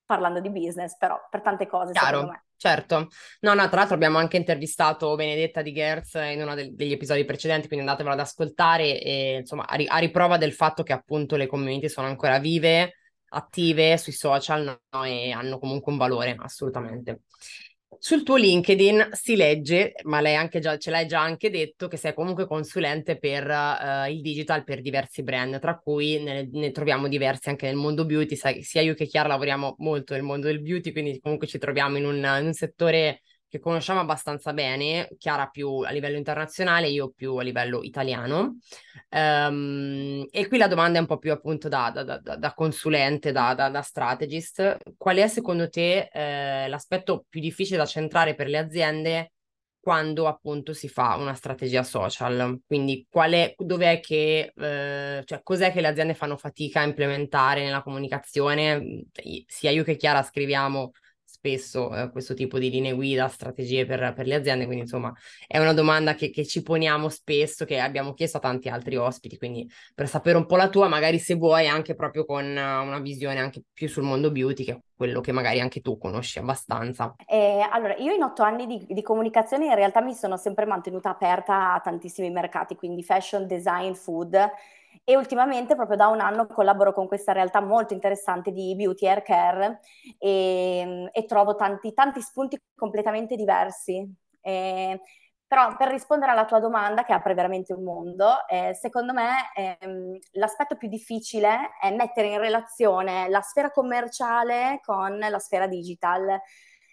parlando 0.08 0.40
di 0.40 0.48
business, 0.48 0.96
però 0.96 1.20
per 1.28 1.42
tante 1.42 1.66
cose, 1.66 1.92
Chiaro. 1.92 2.06
secondo 2.06 2.30
me. 2.30 2.42
Certo, 2.56 3.08
no, 3.40 3.54
no, 3.54 3.68
tra 3.68 3.76
l'altro 3.76 3.94
abbiamo 3.94 4.18
anche 4.18 4.38
intervistato 4.38 5.14
Benedetta 5.14 5.62
di 5.62 5.72
Gerz 5.72 6.14
in 6.14 6.40
uno 6.42 6.54
de- 6.54 6.74
degli 6.74 6.92
episodi 6.92 7.24
precedenti, 7.24 7.68
quindi 7.68 7.84
andatevelo 7.84 8.14
ad 8.16 8.20
ascoltare 8.20 9.00
e 9.00 9.36
insomma 9.40 9.64
a, 9.64 9.76
ri- 9.76 9.86
a, 9.86 9.98
riprova 9.98 10.38
del 10.38 10.52
fatto 10.54 10.82
che 10.82 10.92
appunto 10.92 11.36
le 11.36 11.46
community 11.46 11.88
sono 11.88 12.08
ancora 12.08 12.38
vive, 12.38 12.94
attive 13.28 13.96
sui 13.98 14.12
social 14.12 14.80
no? 14.90 15.04
e 15.04 15.30
hanno 15.30 15.58
comunque 15.58 15.92
un 15.92 15.98
valore, 15.98 16.34
assolutamente. 16.40 17.20
Sul 17.96 18.22
tuo 18.22 18.36
LinkedIn 18.36 19.08
si 19.12 19.34
legge, 19.34 19.94
ma 20.04 20.20
lei 20.20 20.36
anche 20.36 20.60
già, 20.60 20.76
ce 20.76 20.90
l'hai 20.90 21.06
già 21.06 21.20
anche 21.20 21.50
detto, 21.50 21.88
che 21.88 21.96
sei 21.96 22.12
comunque 22.12 22.46
consulente 22.46 23.18
per 23.18 23.48
uh, 23.48 24.10
il 24.10 24.20
digital 24.20 24.62
per 24.62 24.82
diversi 24.82 25.22
brand, 25.22 25.58
tra 25.58 25.78
cui 25.78 26.22
ne, 26.22 26.48
ne, 26.52 26.70
troviamo 26.70 27.08
diversi 27.08 27.48
anche 27.48 27.66
nel 27.66 27.76
mondo 27.76 28.04
beauty. 28.04 28.36
Sai, 28.36 28.62
sia 28.62 28.82
io 28.82 28.94
che 28.94 29.06
Chiara 29.06 29.28
lavoriamo 29.28 29.76
molto 29.78 30.12
nel 30.12 30.22
mondo 30.22 30.46
del 30.46 30.60
beauty, 30.60 30.92
quindi 30.92 31.18
comunque 31.18 31.46
ci 31.46 31.58
troviamo 31.58 31.96
in 31.96 32.04
un, 32.04 32.16
in 32.16 32.46
un 32.46 32.52
settore 32.52 33.22
che 33.48 33.58
conosciamo 33.58 34.00
abbastanza 34.00 34.52
bene, 34.52 35.08
Chiara 35.18 35.46
più 35.46 35.78
a 35.80 35.90
livello 35.90 36.18
internazionale, 36.18 36.88
io 36.88 37.10
più 37.10 37.36
a 37.36 37.42
livello 37.42 37.82
italiano. 37.82 38.58
Um, 39.10 40.26
e 40.30 40.46
qui 40.48 40.58
la 40.58 40.66
domanda 40.66 40.98
è 40.98 41.00
un 41.00 41.06
po' 41.06 41.16
più 41.16 41.32
appunto 41.32 41.68
da, 41.68 41.90
da, 41.90 42.18
da, 42.18 42.36
da 42.36 42.54
consulente, 42.54 43.32
da, 43.32 43.80
strategist. 43.82 44.76
Qual 44.96 45.16
è 45.16 45.26
secondo 45.28 45.70
te 45.70 46.08
eh, 46.12 46.68
l'aspetto 46.68 47.24
più 47.28 47.40
difficile 47.40 47.78
da 47.78 47.86
centrare 47.86 48.34
per 48.34 48.48
le 48.48 48.58
aziende 48.58 49.32
quando 49.80 50.26
appunto 50.26 50.74
si 50.74 50.88
fa 50.88 51.16
una 51.16 51.32
strategia 51.32 51.82
social? 51.82 52.60
Quindi 52.66 53.06
qual 53.08 53.32
è, 53.32 53.54
dov'è 53.56 54.00
che, 54.00 54.52
eh, 54.54 55.22
cioè 55.24 55.40
cos'è 55.42 55.72
che 55.72 55.80
le 55.80 55.88
aziende 55.88 56.12
fanno 56.12 56.36
fatica 56.36 56.80
a 56.80 56.84
implementare 56.84 57.64
nella 57.64 57.82
comunicazione? 57.82 59.06
Sia 59.46 59.70
io 59.70 59.84
che 59.84 59.96
Chiara 59.96 60.22
scriviamo 60.22 60.90
spesso 61.38 61.94
eh, 61.94 62.10
questo 62.10 62.34
tipo 62.34 62.58
di 62.58 62.68
linee 62.68 62.92
guida, 62.94 63.28
strategie 63.28 63.86
per, 63.86 64.12
per, 64.14 64.26
le 64.26 64.34
aziende, 64.34 64.64
quindi 64.64 64.82
insomma 64.82 65.12
è 65.46 65.58
una 65.58 65.72
domanda 65.72 66.14
che, 66.14 66.30
che, 66.30 66.44
ci 66.44 66.62
poniamo 66.62 67.08
spesso, 67.08 67.64
che 67.64 67.78
abbiamo 67.78 68.12
chiesto 68.12 68.38
a 68.38 68.40
tanti 68.40 68.68
altri 68.68 68.96
ospiti, 68.96 69.38
quindi 69.38 69.68
per 69.94 70.08
sapere 70.08 70.36
un 70.36 70.46
po' 70.46 70.56
la 70.56 70.68
tua, 70.68 70.88
magari 70.88 71.18
se 71.18 71.34
vuoi 71.34 71.68
anche 71.68 71.94
proprio 71.94 72.24
con 72.24 72.44
una 72.44 72.98
visione 72.98 73.38
anche 73.38 73.62
più 73.72 73.88
sul 73.88 74.02
mondo 74.02 74.30
beauty, 74.30 74.64
che 74.64 74.72
è 74.72 74.80
quello 74.96 75.20
che 75.20 75.30
magari 75.30 75.60
anche 75.60 75.80
tu 75.80 75.96
conosci 75.96 76.40
abbastanza. 76.40 77.14
Eh, 77.24 77.64
allora, 77.70 77.94
io 77.96 78.12
in 78.12 78.22
otto 78.22 78.42
anni 78.42 78.66
di, 78.66 78.84
di 78.88 79.02
comunicazione 79.02 79.66
in 79.66 79.74
realtà 79.74 80.00
mi 80.00 80.14
sono 80.14 80.36
sempre 80.36 80.66
mantenuta 80.66 81.10
aperta 81.10 81.74
a 81.74 81.80
tantissimi 81.80 82.30
mercati, 82.30 82.74
quindi 82.74 83.04
fashion, 83.04 83.46
design, 83.46 83.92
food 83.92 84.36
e 85.08 85.16
ultimamente 85.16 85.74
proprio 85.74 85.96
da 85.96 86.08
un 86.08 86.20
anno 86.20 86.46
collaboro 86.46 86.92
con 86.92 87.06
questa 87.08 87.32
realtà 87.32 87.60
molto 87.62 87.94
interessante 87.94 88.52
di 88.52 88.74
beauty 88.76 89.06
hair 89.06 89.22
care 89.22 89.80
e, 90.18 91.08
e 91.10 91.24
trovo 91.24 91.54
tanti, 91.54 91.94
tanti 91.94 92.20
spunti 92.20 92.60
completamente 92.74 93.34
diversi. 93.34 94.06
E 94.42 95.00
Però 95.46 95.76
per 95.76 95.88
rispondere 95.88 96.32
alla 96.32 96.44
tua 96.44 96.60
domanda, 96.60 97.04
che 97.04 97.14
apre 97.14 97.32
veramente 97.32 97.72
un 97.72 97.82
mondo, 97.82 98.46
eh, 98.48 98.74
secondo 98.74 99.14
me 99.14 99.50
ehm, 99.54 100.18
l'aspetto 100.32 100.76
più 100.76 100.88
difficile 100.88 101.70
è 101.80 101.90
mettere 101.94 102.28
in 102.28 102.38
relazione 102.38 103.30
la 103.30 103.40
sfera 103.40 103.70
commerciale 103.70 104.80
con 104.84 105.16
la 105.18 105.38
sfera 105.38 105.66
digital. 105.66 106.38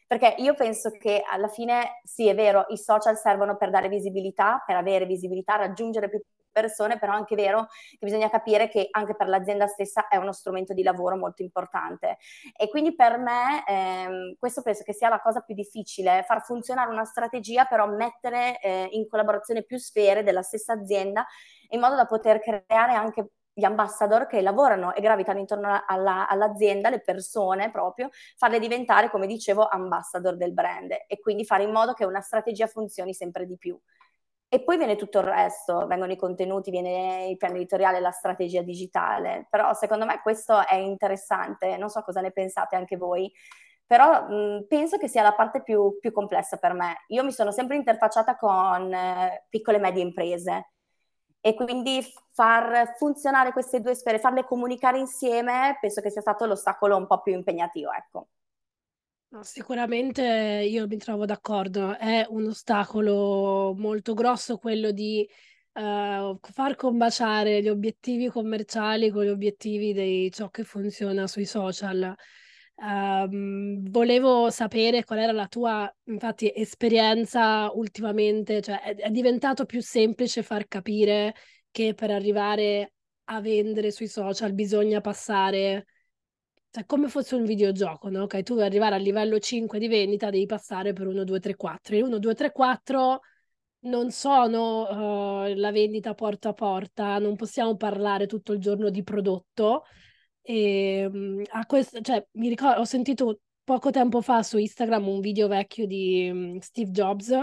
Perché 0.08 0.36
io 0.38 0.54
penso 0.54 0.92
che 0.92 1.24
alla 1.28 1.48
fine, 1.48 2.00
sì, 2.04 2.28
è 2.28 2.36
vero, 2.36 2.66
i 2.70 2.78
social 2.78 3.18
servono 3.18 3.58
per 3.58 3.72
dare 3.72 3.90
visibilità, 3.90 4.64
per 4.66 4.76
avere 4.76 5.06
visibilità, 5.06 5.56
raggiungere 5.56 6.10
più 6.10 6.22
persone, 6.52 6.98
però 7.00 7.12
è 7.14 7.16
anche 7.16 7.36
vero 7.36 7.68
che 7.90 8.06
bisogna 8.06 8.30
capire 8.30 8.70
che 8.70 8.88
anche 8.92 9.16
per 9.16 9.28
l'azienda 9.28 9.68
stessa 9.68 10.08
è 10.08 10.16
uno 10.18 10.32
strumento 10.32 10.74
di 10.74 10.84
lavoro 10.84 11.18
molto 11.18 11.42
importante. 11.42 12.18
E 12.56 12.70
quindi 12.70 12.96
per 12.96 13.18
me 13.18 13.64
ehm, 13.66 14.36
questo 14.40 14.62
penso 14.62 14.84
che 14.84 14.94
sia 14.94 15.10
la 15.10 15.20
cosa 15.20 15.42
più 15.42 15.56
difficile, 15.56 16.24
far 16.28 16.44
funzionare 16.44 16.92
una 16.92 17.04
strategia, 17.06 17.66
però 17.66 17.88
mettere 17.88 18.60
eh, 18.62 18.88
in 18.92 19.08
collaborazione 19.08 19.64
più 19.64 19.78
sfere 19.78 20.24
della 20.24 20.44
stessa 20.44 20.74
azienda 20.74 21.26
in 21.70 21.80
modo 21.80 21.96
da 21.96 22.06
poter 22.06 22.40
creare 22.40 22.94
anche 22.94 23.28
gli 23.56 23.64
ambassador 23.64 24.28
che 24.28 24.42
lavorano 24.42 24.94
e 24.94 25.02
gravitano 25.02 25.40
intorno 25.40 25.82
alla, 25.88 26.28
all'azienda, 26.28 26.90
le 26.90 27.00
persone 27.00 27.72
proprio, 27.72 28.10
farle 28.36 28.60
diventare, 28.60 29.10
come 29.10 29.28
dicevo, 29.28 29.66
ambassador 29.66 30.36
del 30.36 30.54
brand 30.54 30.92
e 31.08 31.20
quindi 31.22 31.46
fare 31.46 31.64
in 31.64 31.72
modo 31.72 31.94
che 31.94 32.04
una 32.04 32.20
strategia 32.20 32.68
funzioni 32.68 33.14
sempre 33.14 33.46
di 33.46 33.58
più. 33.58 33.80
E 34.48 34.64
poi 34.64 34.78
viene 34.78 34.96
tutto 34.96 35.20
il 35.20 35.26
resto, 35.26 35.88
vengono 35.88 36.12
i 36.12 36.18
contenuti, 36.18 36.70
viene 36.70 37.28
il 37.30 37.38
piano 37.38 37.56
editoriale, 37.56 38.00
la 38.00 38.12
strategia 38.12 38.62
digitale, 38.62 39.48
però 39.50 39.74
secondo 39.74 40.06
me 40.06 40.22
questo 40.22 40.66
è 40.66 40.76
interessante, 40.76 41.78
non 41.78 41.90
so 41.90 42.02
cosa 42.02 42.22
ne 42.22 42.32
pensate 42.32 42.76
anche 42.76 42.96
voi, 42.98 43.32
però 43.86 44.28
mh, 44.28 44.66
penso 44.68 44.98
che 44.98 45.08
sia 45.08 45.24
la 45.24 45.34
parte 45.34 45.62
più, 45.64 45.98
più, 46.00 46.12
complessa 46.12 46.58
per 46.58 46.74
me. 46.74 47.04
Io 47.08 47.24
mi 47.24 47.32
sono 47.32 47.52
sempre 47.52 47.76
interfacciata 47.76 48.36
con 48.38 48.94
eh, 48.94 49.46
piccole 49.50 49.78
e 49.78 49.80
medie 49.80 50.04
imprese 50.04 50.75
e 51.46 51.54
quindi 51.54 52.04
far 52.32 52.96
funzionare 52.98 53.52
queste 53.52 53.80
due 53.80 53.94
sfere, 53.94 54.18
farle 54.18 54.46
comunicare 54.46 54.98
insieme, 54.98 55.78
penso 55.80 56.02
che 56.02 56.10
sia 56.10 56.22
stato 56.22 56.48
l'ostacolo 56.48 56.98
un 56.98 57.06
po' 57.06 57.22
più 57.22 57.34
impegnativo, 57.34 57.92
ecco. 57.92 58.30
Sicuramente 59.42 60.24
io 60.68 60.88
mi 60.88 60.98
trovo 60.98 61.26
d'accordo, 61.26 61.96
è 62.00 62.26
un 62.30 62.48
ostacolo 62.48 63.76
molto 63.78 64.16
grosso 64.16 64.58
quello 64.58 64.90
di 64.90 65.30
uh, 65.74 66.40
far 66.42 66.76
combaciare 66.76 67.62
gli 67.62 67.70
obiettivi 67.70 68.28
commerciali 68.28 69.12
con 69.12 69.24
gli 69.24 69.30
obiettivi 69.30 69.94
di 69.94 70.32
ciò 70.32 70.50
che 70.50 70.64
funziona 70.64 71.28
sui 71.28 71.46
social. 71.46 72.16
Um, 72.78 73.90
volevo 73.90 74.50
sapere 74.50 75.04
qual 75.06 75.20
era 75.20 75.32
la 75.32 75.48
tua, 75.48 75.92
infatti, 76.06 76.52
esperienza 76.54 77.72
ultimamente, 77.74 78.62
cioè 78.62 78.82
è, 78.82 78.96
è 78.96 79.10
diventato 79.10 79.66
più 79.66 79.82
semplice 79.82 80.44
far 80.44 80.68
capire 80.68 81.34
che 81.72 81.94
per 81.94 82.12
arrivare 82.12 82.94
a 83.26 83.42
vendere 83.42 83.92
sui 83.92 84.08
social 84.08 84.54
bisogna 84.54 85.02
passare 85.02 85.86
cioè, 86.76 86.86
come 86.86 87.08
fosse 87.08 87.36
un 87.36 87.46
videogioco, 87.46 88.10
no? 88.10 88.24
Ok, 88.24 88.44
tu 88.44 88.56
per 88.56 88.66
arrivare 88.66 88.96
al 88.96 89.02
livello 89.02 89.40
5 89.40 89.80
di 89.80 89.88
vendita 89.88 90.30
devi 90.30 90.46
passare 90.46 90.92
per 90.92 91.08
1, 91.08 91.24
2, 91.24 91.40
3, 91.40 91.56
4. 91.56 91.96
E 91.96 92.04
1, 92.04 92.20
2, 92.20 92.36
3, 92.36 92.52
4 92.52 93.22
non 93.86 94.12
sono 94.12 95.46
uh, 95.46 95.54
la 95.56 95.72
vendita 95.72 96.14
porta 96.14 96.50
a 96.50 96.54
porta, 96.54 97.18
non 97.18 97.38
possiamo 97.38 97.78
parlare 97.78 98.28
tutto 98.28 98.52
il 98.52 98.60
giorno 98.60 98.90
di 98.90 99.04
prodotto. 99.04 99.84
E, 100.48 101.42
a 101.50 101.66
questo, 101.66 102.02
cioè, 102.02 102.24
ricordo, 102.34 102.82
ho 102.82 102.86
sentito 102.86 103.40
poco 103.64 103.90
tempo 103.90 104.22
fa 104.22 104.44
su 104.44 104.60
Instagram 104.60 105.08
un 105.08 105.20
video 105.20 105.48
vecchio 105.48 105.88
di 105.88 106.30
um, 106.32 106.60
Steve 106.60 106.92
Jobs 106.92 107.36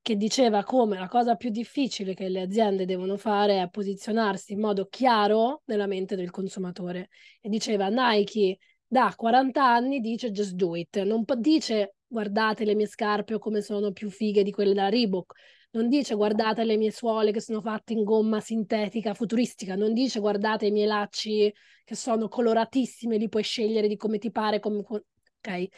che 0.00 0.16
diceva 0.16 0.64
come 0.64 0.98
la 0.98 1.08
cosa 1.08 1.34
più 1.34 1.50
difficile 1.50 2.14
che 2.14 2.30
le 2.30 2.40
aziende 2.40 2.86
devono 2.86 3.18
fare 3.18 3.60
è 3.60 3.68
posizionarsi 3.68 4.54
in 4.54 4.60
modo 4.60 4.86
chiaro 4.86 5.60
nella 5.66 5.86
mente 5.86 6.16
del 6.16 6.30
consumatore. 6.30 7.10
E 7.42 7.50
diceva 7.50 7.88
Nike 7.88 8.56
da 8.86 9.12
40 9.14 9.62
anni 9.62 10.00
dice 10.00 10.30
just 10.30 10.52
do 10.54 10.74
it, 10.74 11.02
non 11.02 11.24
dice 11.36 11.96
guardate 12.06 12.64
le 12.64 12.74
mie 12.74 12.86
scarpe 12.86 13.34
o 13.34 13.38
come 13.38 13.60
sono 13.60 13.92
più 13.92 14.08
fighe 14.10 14.42
di 14.42 14.50
quelle 14.50 14.72
da 14.72 14.88
Reebok, 14.88 15.34
non 15.72 15.88
dice 15.88 16.14
guardate 16.14 16.64
le 16.64 16.76
mie 16.76 16.90
suole 16.90 17.32
che 17.32 17.40
sono 17.40 17.60
fatte 17.60 17.92
in 17.92 18.04
gomma 18.04 18.40
sintetica, 18.40 19.14
futuristica, 19.14 19.76
non 19.76 19.92
dice 19.92 20.20
guardate 20.20 20.66
i 20.66 20.70
miei 20.70 20.86
lacci 20.86 21.52
che 21.84 21.94
sono 21.94 22.28
coloratissimi, 22.28 23.18
li 23.18 23.28
puoi 23.28 23.42
scegliere 23.42 23.88
di 23.88 23.96
come 23.96 24.18
ti 24.18 24.30
pare, 24.30 24.60
come... 24.60 24.78
ok? 24.78 25.02
E, 25.46 25.70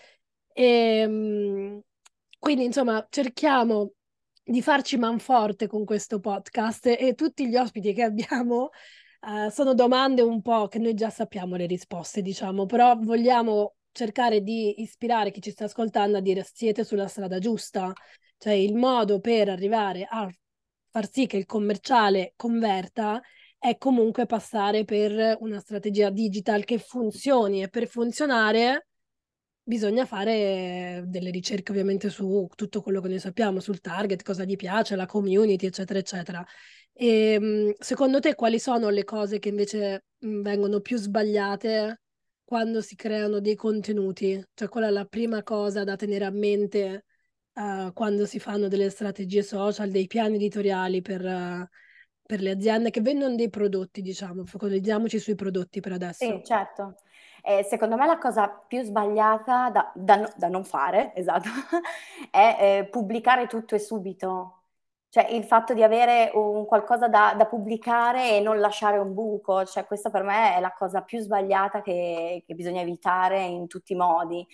ehm, 0.55 1.81
quindi 2.39 2.65
insomma 2.65 3.07
cerchiamo 3.09 3.93
di 4.45 4.61
farci 4.63 4.97
manforte 4.99 5.67
con 5.67 5.85
questo 5.85 6.21
podcast 6.21 6.87
e 6.87 7.15
tutti 7.15 7.49
gli 7.49 7.57
ospiti 7.57 7.93
che 7.93 8.03
abbiamo 8.03 8.71
uh, 9.21 9.49
sono 9.51 9.75
domande 9.75 10.23
un 10.23 10.43
po' 10.43 10.69
che 10.69 10.79
noi 10.79 10.95
già 10.95 11.11
sappiamo 11.11 11.57
le 11.57 11.67
risposte, 11.67 12.23
diciamo, 12.23 12.67
però 12.67 12.97
vogliamo 12.99 13.77
cercare 13.93 14.41
di 14.43 14.81
ispirare 14.83 15.31
chi 15.31 15.41
ci 15.41 15.51
sta 15.51 15.65
ascoltando 15.65 16.19
a 16.19 16.21
dire 16.21 16.47
siete 16.53 16.85
sulla 16.85 17.07
strada 17.07 17.39
giusta, 17.39 17.93
cioè 18.39 18.55
il 18.55 18.75
modo 18.75 19.21
per 19.21 19.49
arrivare 19.49 20.07
a 20.09 20.29
far 20.91 21.11
sì 21.11 21.27
che 21.27 21.37
il 21.37 21.47
commerciale 21.47 22.33
converta 22.37 23.21
è 23.59 23.79
comunque 23.79 24.27
passare 24.27 24.85
per 24.85 25.37
una 25.41 25.61
strategia 25.61 26.11
digital 26.11 26.65
che 26.65 26.79
funzioni 26.79 27.63
e 27.63 27.69
per 27.69 27.87
funzionare 27.87 28.89
bisogna 29.63 30.05
fare 30.05 31.05
delle 31.07 31.31
ricerche 31.31 31.71
ovviamente 31.71 32.11
su 32.11 32.49
tutto 32.57 32.83
quello 32.83 33.01
che 33.01 33.09
noi 33.09 33.21
sappiamo, 33.21 33.61
sul 33.61 33.81
target, 33.81 34.23
cosa 34.23 34.45
gli 34.45 34.57
piace, 34.57 34.97
la 34.97 35.07
community, 35.07 35.67
eccetera, 35.67 35.99
eccetera. 35.99 36.45
E 36.93 37.07
ehm, 37.35 37.73
secondo 37.79 38.21
te 38.21 38.35
quali 38.35 38.59
sono 38.59 38.89
le 38.91 39.05
cose 39.05 39.39
che 39.39 39.49
invece 39.49 40.07
vengono 40.19 40.81
più 40.81 40.97
sbagliate 40.97 42.02
quando 42.53 42.83
si 42.83 42.97
creano 42.97 43.41
dei 43.41 43.55
contenuti? 43.55 44.39
Cioè 44.53 44.69
qual 44.69 44.85
è 44.85 44.91
la 44.91 45.07
prima 45.07 45.43
cosa 45.43 45.85
da 45.85 45.97
tenere 45.97 46.27
a 46.27 46.31
mente 46.31 47.07
uh, 47.55 47.91
quando 47.95 48.27
si 48.27 48.39
fanno 48.39 48.69
delle 48.69 48.91
strategie 48.91 49.43
social, 49.43 49.89
dei 49.89 50.07
piani 50.07 50.35
editoriali 50.35 51.01
per... 51.01 51.25
Uh, 51.25 51.67
per 52.25 52.41
le 52.41 52.53
aziende 52.53 52.91
che 52.91 53.03
vendono 53.03 53.35
dei 53.35 53.51
prodotti, 53.51 54.01
diciamo, 54.01 54.47
focalizziamoci 54.47 55.19
sui 55.19 55.35
prodotti 55.35 55.81
per 55.81 55.93
adesso. 55.93 56.25
Sì, 56.25 56.41
certo. 56.45 56.95
Eh, 57.43 57.63
secondo 57.65 57.97
me 57.97 58.07
la 58.07 58.17
cosa 58.17 58.49
più 58.49 58.81
sbagliata 58.83 59.69
da, 59.69 59.93
da, 59.95 60.33
da 60.37 60.49
non 60.49 60.65
fare, 60.65 61.13
esatto, 61.17 61.49
è 62.31 62.57
eh, 62.59 62.89
pubblicare 62.89 63.47
tutto 63.49 63.75
e 63.75 63.81
subito. 63.81 64.62
Cioè 65.13 65.27
il 65.29 65.45
fatto 65.45 65.75
di 65.75 65.83
avere 65.83 66.31
un 66.33 66.65
qualcosa 66.65 67.07
da, 67.07 67.35
da, 67.37 67.45
pubblicare 67.45 68.31
e 68.31 68.41
non 68.41 68.59
lasciare 68.59 68.97
un 68.97 69.13
buco, 69.13 69.63
cioè 69.67 69.85
questa 69.85 70.09
per 70.09 70.23
me 70.23 70.57
è 70.57 70.61
la 70.61 70.73
cosa 70.73 71.03
più 71.03 71.21
sbagliata 71.21 71.83
che, 71.83 72.43
che 72.47 72.55
bisogna 72.55 72.81
evitare 72.81 73.43
in 73.43 73.67
tutti 73.67 73.93
i 73.93 73.97
modi. 73.97 74.47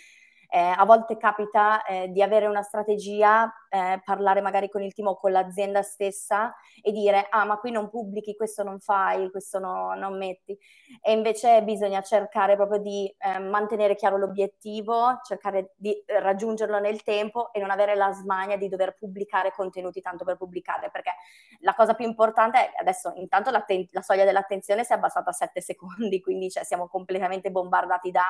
Eh, 0.50 0.58
a 0.58 0.84
volte 0.84 1.16
capita 1.16 1.84
eh, 1.84 2.08
di 2.10 2.22
avere 2.22 2.46
una 2.46 2.62
strategia, 2.62 3.48
eh, 3.68 4.00
parlare 4.04 4.40
magari 4.40 4.68
con 4.68 4.82
il 4.82 4.92
team 4.94 5.08
o 5.08 5.16
con 5.16 5.32
l'azienda 5.32 5.82
stessa 5.82 6.54
e 6.82 6.92
dire 6.92 7.26
ah 7.30 7.44
ma 7.44 7.58
qui 7.58 7.70
non 7.70 7.88
pubblichi, 7.88 8.36
questo 8.36 8.62
non 8.62 8.80
fai, 8.80 9.30
questo 9.30 9.58
no, 9.58 9.94
non 9.94 10.16
metti. 10.16 10.56
E 11.02 11.12
invece 11.12 11.62
bisogna 11.62 12.00
cercare 12.02 12.56
proprio 12.56 12.78
di 12.80 13.14
eh, 13.18 13.38
mantenere 13.38 13.94
chiaro 13.94 14.16
l'obiettivo, 14.16 15.20
cercare 15.22 15.72
di 15.76 16.02
raggiungerlo 16.06 16.78
nel 16.78 17.02
tempo 17.02 17.52
e 17.52 17.60
non 17.60 17.70
avere 17.70 17.94
la 17.94 18.12
smania 18.12 18.56
di 18.56 18.68
dover 18.68 18.96
pubblicare 18.96 19.52
contenuti 19.52 20.00
tanto 20.00 20.24
per 20.24 20.36
pubblicare, 20.36 20.90
perché 20.90 21.12
la 21.60 21.74
cosa 21.74 21.94
più 21.94 22.06
importante 22.06 22.58
è 22.58 22.70
adesso 22.80 23.12
intanto 23.16 23.50
la, 23.50 23.64
la 23.90 24.02
soglia 24.02 24.24
dell'attenzione 24.24 24.84
si 24.84 24.92
è 24.92 24.96
abbassata 24.96 25.30
a 25.30 25.32
7 25.32 25.60
secondi, 25.62 26.20
quindi 26.20 26.50
cioè, 26.50 26.64
siamo 26.64 26.88
completamente 26.88 27.50
bombardati 27.50 28.10
da, 28.10 28.24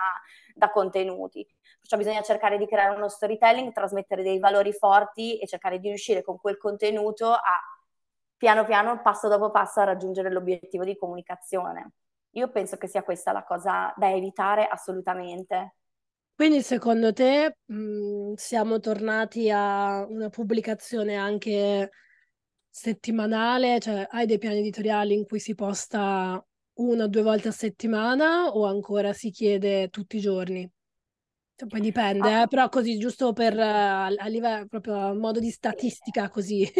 da 0.54 0.70
contenuti. 0.70 1.46
Perciò 1.78 1.96
bisogna 1.96 2.22
cercare 2.22 2.58
di 2.58 2.66
creare 2.66 2.94
uno 2.94 3.08
storytelling, 3.08 3.72
trasmettere 3.72 4.22
dei 4.22 4.38
valori 4.38 4.72
forti 4.72 5.27
e 5.36 5.46
cercare 5.46 5.78
di 5.78 5.88
riuscire 5.88 6.22
con 6.22 6.38
quel 6.38 6.56
contenuto 6.56 7.30
a 7.32 7.60
piano 8.36 8.64
piano, 8.64 9.02
passo 9.02 9.28
dopo 9.28 9.50
passo, 9.50 9.80
a 9.80 9.84
raggiungere 9.84 10.30
l'obiettivo 10.30 10.84
di 10.84 10.96
comunicazione. 10.96 11.90
Io 12.32 12.50
penso 12.50 12.76
che 12.76 12.86
sia 12.86 13.02
questa 13.02 13.32
la 13.32 13.44
cosa 13.44 13.92
da 13.96 14.10
evitare 14.10 14.66
assolutamente. 14.66 15.74
Quindi 16.34 16.62
secondo 16.62 17.12
te 17.12 17.56
mh, 17.64 18.34
siamo 18.34 18.78
tornati 18.78 19.50
a 19.50 20.06
una 20.06 20.28
pubblicazione 20.28 21.16
anche 21.16 21.90
settimanale, 22.70 23.80
cioè 23.80 24.06
hai 24.08 24.24
dei 24.24 24.38
piani 24.38 24.58
editoriali 24.58 25.14
in 25.14 25.26
cui 25.26 25.40
si 25.40 25.54
posta 25.56 26.40
una 26.74 27.04
o 27.04 27.08
due 27.08 27.22
volte 27.22 27.48
a 27.48 27.52
settimana 27.52 28.46
o 28.46 28.66
ancora 28.66 29.12
si 29.12 29.30
chiede 29.32 29.88
tutti 29.88 30.16
i 30.18 30.20
giorni? 30.20 30.70
Cioè, 31.58 31.66
poi 31.66 31.80
dipende, 31.80 32.32
ah. 32.32 32.42
eh, 32.42 32.46
però 32.46 32.68
così 32.68 32.98
giusto 32.98 33.32
per 33.32 33.52
uh, 33.56 34.14
a 34.16 34.26
livello 34.28 34.66
proprio 34.68 34.94
a 34.94 35.12
modo 35.12 35.40
di 35.40 35.50
statistica 35.50 36.28
così. 36.30 36.70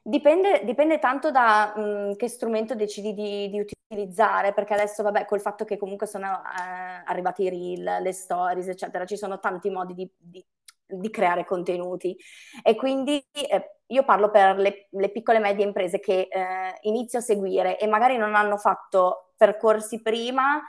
Dipende, 0.00 0.62
dipende 0.64 1.00
tanto 1.00 1.32
da 1.32 1.74
mh, 1.76 2.14
che 2.14 2.28
strumento 2.28 2.76
decidi 2.76 3.12
di, 3.12 3.48
di, 3.50 3.58
utilizzare, 3.58 4.52
perché 4.52 4.74
adesso 4.74 5.02
vabbè 5.02 5.24
col 5.24 5.40
fatto 5.40 5.64
che 5.64 5.76
comunque 5.76 6.06
sono 6.06 6.24
eh, 6.26 7.02
arrivati 7.04 7.42
i 7.42 7.48
reel, 7.48 8.00
le 8.00 8.12
stories 8.12 8.68
eccetera, 8.68 9.04
ci 9.04 9.16
sono 9.16 9.40
tanti 9.40 9.70
modi 9.70 9.94
di, 9.94 10.08
di 10.16 10.44
di 10.88 11.10
creare 11.10 11.44
contenuti. 11.44 12.16
E 12.62 12.76
quindi 12.76 13.20
eh, 13.32 13.78
io 13.86 14.04
parlo 14.04 14.30
per 14.30 14.56
le, 14.56 14.86
le, 14.90 15.10
piccole 15.10 15.38
e 15.38 15.40
medie 15.40 15.64
imprese 15.64 15.98
che 15.98 16.28
eh, 16.30 16.78
inizio 16.82 17.18
a 17.18 17.22
seguire 17.22 17.76
e 17.76 17.88
magari 17.88 18.16
non 18.16 18.36
hanno 18.36 18.56
fatto 18.56 19.32
percorsi 19.36 20.00
prima, 20.00 20.62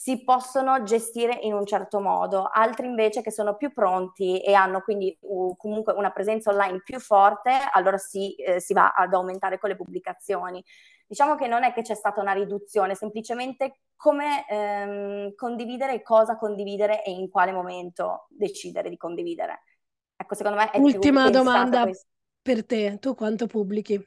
si 0.00 0.22
possono 0.22 0.84
gestire 0.84 1.40
in 1.42 1.54
un 1.54 1.66
certo 1.66 1.98
modo, 1.98 2.48
altri 2.48 2.86
invece 2.86 3.20
che 3.20 3.32
sono 3.32 3.56
più 3.56 3.72
pronti 3.72 4.40
e 4.40 4.54
hanno 4.54 4.80
quindi 4.80 5.18
uh, 5.22 5.56
comunque 5.56 5.92
una 5.92 6.12
presenza 6.12 6.52
online 6.52 6.82
più 6.84 7.00
forte, 7.00 7.50
allora 7.72 7.98
si, 7.98 8.36
eh, 8.36 8.60
si 8.60 8.74
va 8.74 8.92
ad 8.92 9.12
aumentare 9.12 9.58
con 9.58 9.70
le 9.70 9.74
pubblicazioni. 9.74 10.64
Diciamo 11.04 11.34
che 11.34 11.48
non 11.48 11.64
è 11.64 11.72
che 11.72 11.82
c'è 11.82 11.96
stata 11.96 12.20
una 12.20 12.30
riduzione, 12.30 12.94
semplicemente 12.94 13.80
come 13.96 14.46
ehm, 14.48 15.34
condividere, 15.34 16.00
cosa 16.02 16.36
condividere 16.36 17.02
e 17.02 17.10
in 17.10 17.28
quale 17.28 17.50
momento 17.50 18.26
decidere 18.28 18.90
di 18.90 18.96
condividere. 18.96 19.64
Ecco, 20.14 20.36
secondo 20.36 20.58
me 20.58 20.70
è 20.70 20.78
Ultima 20.78 21.28
domanda 21.28 21.90
per 22.40 22.64
te, 22.64 22.98
tu 23.00 23.16
quanto 23.16 23.48
pubblichi? 23.48 24.00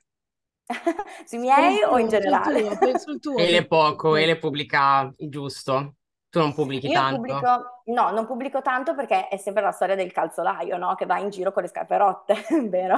Sui 1.25 1.37
miei 1.37 1.83
o 1.83 1.97
in 1.97 2.07
generale? 2.07 2.77
Tuo, 3.03 3.19
tuo. 3.19 3.37
Ele 3.37 3.65
poco, 3.65 4.15
Ele 4.15 4.37
pubblica 4.37 5.11
giusto. 5.17 5.95
Tu 6.29 6.39
non 6.39 6.53
pubblichi 6.53 6.87
Io 6.87 6.93
tanto? 6.93 7.15
Pubblico, 7.17 7.80
no, 7.85 8.11
non 8.11 8.25
pubblico 8.25 8.61
tanto 8.61 8.93
perché 8.95 9.27
è 9.27 9.37
sempre 9.37 9.63
la 9.63 9.71
storia 9.71 9.95
del 9.95 10.11
calzolaio, 10.11 10.77
no? 10.77 10.95
Che 10.95 11.05
va 11.05 11.17
in 11.17 11.29
giro 11.29 11.51
con 11.51 11.63
le 11.63 11.69
scarpe 11.69 11.97
rotte, 11.97 12.35
vero? 12.69 12.97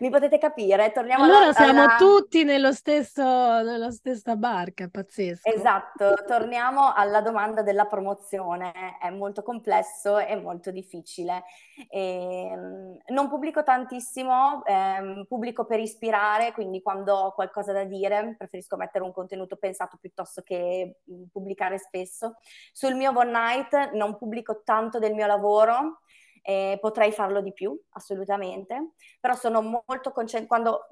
Mi 0.00 0.10
potete 0.10 0.38
capire? 0.38 0.92
Torniamo 0.92 1.24
allora 1.24 1.44
alla, 1.44 1.52
siamo 1.52 1.82
alla... 1.82 1.96
tutti 1.96 2.44
nello 2.44 2.72
stesso, 2.72 3.22
nella 3.22 3.90
stessa 3.90 4.36
barca, 4.36 4.88
pazzesco. 4.90 5.48
Esatto, 5.48 6.24
torniamo 6.26 6.92
alla 6.94 7.20
domanda 7.20 7.62
della 7.62 7.86
promozione. 7.86 8.98
È 9.00 9.10
molto 9.10 9.42
complesso 9.42 10.18
e 10.18 10.36
molto 10.36 10.70
difficile. 10.70 11.44
E, 11.88 12.48
ehm, 12.50 12.96
non 13.08 13.28
pubblico 13.28 13.62
tantissimo, 13.62 14.64
ehm, 14.64 15.24
pubblico 15.26 15.64
per 15.64 15.80
ispirare, 15.80 16.52
quindi 16.52 16.82
quando 16.82 17.14
ho 17.14 17.32
qualcosa 17.32 17.72
da 17.72 17.84
dire 17.84 18.34
preferisco 18.36 18.76
mettere 18.76 19.04
un 19.04 19.12
contenuto 19.12 19.56
pensato 19.56 19.96
piuttosto 20.00 20.42
che 20.42 20.98
pubblicare 21.30 21.78
spesso. 21.78 22.36
Sul 22.72 22.94
mio 22.94 23.12
One 23.16 23.30
Night 23.30 23.92
non 23.92 24.07
pubblico 24.16 24.62
tanto 24.64 24.98
del 24.98 25.14
mio 25.14 25.26
lavoro, 25.26 26.00
eh, 26.42 26.78
potrei 26.80 27.12
farlo 27.12 27.40
di 27.40 27.52
più, 27.52 27.78
assolutamente, 27.90 28.92
però 29.20 29.34
sono 29.34 29.60
molto 29.60 30.12
concentrata, 30.12 30.46
quando 30.46 30.86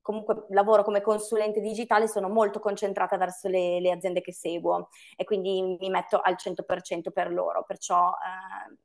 comunque 0.00 0.44
lavoro 0.50 0.84
come 0.84 1.00
consulente 1.00 1.60
digitale 1.60 2.08
sono 2.08 2.28
molto 2.28 2.60
concentrata 2.60 3.16
verso 3.16 3.48
le, 3.48 3.80
le, 3.80 3.90
aziende 3.90 4.20
che 4.20 4.34
seguo 4.34 4.90
e 5.16 5.24
quindi 5.24 5.76
mi 5.80 5.88
metto 5.88 6.20
al 6.20 6.36
100% 6.36 7.10
per 7.10 7.32
loro, 7.32 7.64
perciò 7.64 8.10
eh, 8.10 8.76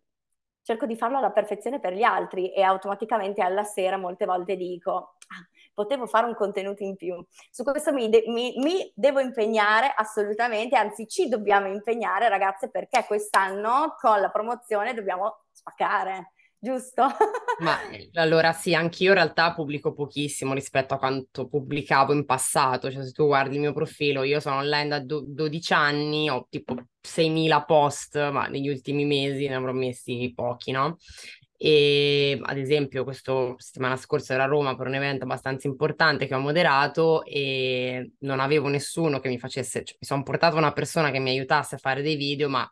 cerco 0.69 0.85
di 0.85 0.95
farlo 0.95 1.17
alla 1.17 1.31
perfezione 1.31 1.79
per 1.79 1.93
gli 1.93 2.03
altri 2.03 2.53
e 2.53 2.61
automaticamente 2.61 3.41
alla 3.41 3.63
sera 3.63 3.97
molte 3.97 4.25
volte 4.25 4.55
dico 4.55 5.15
ah, 5.27 5.49
potevo 5.73 6.05
fare 6.05 6.27
un 6.27 6.35
contenuto 6.35 6.83
in 6.83 6.95
più. 6.95 7.25
Su 7.49 7.63
questo 7.63 7.91
mi, 7.91 8.07
de- 8.07 8.25
mi, 8.27 8.53
mi, 8.57 8.91
devo 8.93 9.19
impegnare 9.19 9.91
assolutamente, 9.95 10.75
anzi 10.75 11.07
ci 11.07 11.27
dobbiamo 11.27 11.67
impegnare 11.67 12.29
ragazze 12.29 12.69
perché 12.69 13.03
quest'anno 13.07 13.95
con 13.99 14.21
la 14.21 14.29
promozione 14.29 14.93
dobbiamo 14.93 15.45
spaccare 15.51 16.33
giusto? 16.59 17.07
Ma 17.61 17.77
allora 18.13 18.53
sì, 18.53 18.73
anch'io 18.73 19.09
in 19.09 19.15
realtà 19.15 19.53
pubblico 19.53 19.91
pochissimo 19.93 20.53
rispetto 20.53 20.93
a 20.93 20.97
quanto 20.97 21.47
pubblicavo 21.49 22.13
in 22.13 22.25
passato, 22.25 22.89
cioè 22.89 23.03
se 23.03 23.11
tu 23.11 23.25
guardi 23.25 23.55
il 23.55 23.61
mio 23.61 23.73
profilo, 23.73 24.23
io 24.23 24.39
sono 24.39 24.57
online 24.57 24.87
da 24.87 24.99
do- 25.01 25.25
12 25.27 25.73
anni, 25.73 26.29
ho 26.29 26.47
tipo 26.49 26.75
6.000 27.01 27.65
post, 27.65 28.29
ma 28.29 28.47
negli 28.47 28.69
ultimi 28.69 29.03
mesi 29.03 29.47
ne 29.49 29.55
avrò 29.55 29.73
messi 29.73 30.31
pochi, 30.33 30.71
no? 30.71 30.97
E 31.57 32.39
ad 32.41 32.57
esempio, 32.57 33.03
questa 33.03 33.53
settimana 33.57 33.97
scorsa 33.97 34.33
ero 34.35 34.43
a 34.43 34.45
Roma 34.45 34.75
per 34.77 34.87
un 34.87 34.95
evento 34.95 35.25
abbastanza 35.25 35.67
importante 35.67 36.27
che 36.27 36.35
ho 36.35 36.39
moderato 36.39 37.25
e 37.25 38.13
non 38.19 38.39
avevo 38.39 38.69
nessuno 38.69 39.19
che 39.19 39.27
mi 39.27 39.37
facesse, 39.37 39.83
cioè, 39.83 39.97
mi 39.99 40.07
sono 40.07 40.23
portato 40.23 40.55
una 40.55 40.71
persona 40.71 41.11
che 41.11 41.19
mi 41.19 41.31
aiutasse 41.31 41.75
a 41.75 41.77
fare 41.77 42.01
dei 42.01 42.15
video, 42.15 42.47
ma 42.47 42.65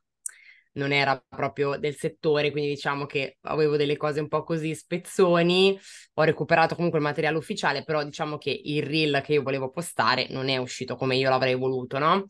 non 0.78 0.92
era 0.92 1.22
proprio 1.28 1.78
del 1.78 1.96
settore, 1.96 2.52
quindi 2.52 2.70
diciamo 2.70 3.06
che 3.06 3.38
avevo 3.42 3.78
delle 3.78 3.98
cose 3.98 4.20
un 4.20 4.28
po' 4.28 4.44
così 4.44 4.74
spezzoni, 4.76 5.78
ho 6.16 6.24
recuperato 6.24 6.76
comunque 6.76 7.00
il 7.00 7.06
materiale 7.06 7.38
ufficiale, 7.38 7.84
però 7.84 8.04
diciamo 8.04 8.38
che 8.38 8.50
il 8.64 8.84
reel 8.84 9.22
che 9.24 9.34
io 9.34 9.44
volevo 9.44 9.70
postare 9.72 10.28
non 10.30 10.50
è 10.50 10.58
uscito 10.58 10.96
come 10.96 11.16
io 11.18 11.30
l'avrei 11.30 11.56
voluto, 11.56 11.98
no? 12.00 12.26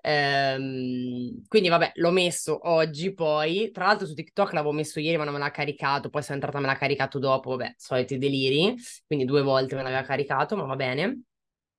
Ehm, 0.00 1.42
quindi 1.48 1.68
vabbè, 1.68 1.92
l'ho 1.96 2.10
messo 2.10 2.58
oggi 2.70 3.12
poi, 3.12 3.70
tra 3.72 3.86
l'altro 3.86 4.06
su 4.06 4.14
TikTok 4.14 4.52
l'avevo 4.52 4.72
messo 4.72 5.00
ieri 5.00 5.16
ma 5.16 5.24
non 5.24 5.32
me 5.34 5.38
l'ha 5.40 5.50
caricato, 5.50 6.08
poi 6.08 6.22
sono 6.22 6.34
entrata 6.36 6.60
me 6.60 6.66
l'ha 6.66 6.76
caricato 6.76 7.18
dopo, 7.18 7.50
vabbè, 7.50 7.74
soliti 7.76 8.16
deliri, 8.18 8.74
quindi 9.06 9.24
due 9.24 9.42
volte 9.42 9.74
me 9.74 9.82
l'aveva 9.82 10.02
caricato, 10.02 10.56
ma 10.56 10.64
va 10.64 10.76
bene. 10.76 11.22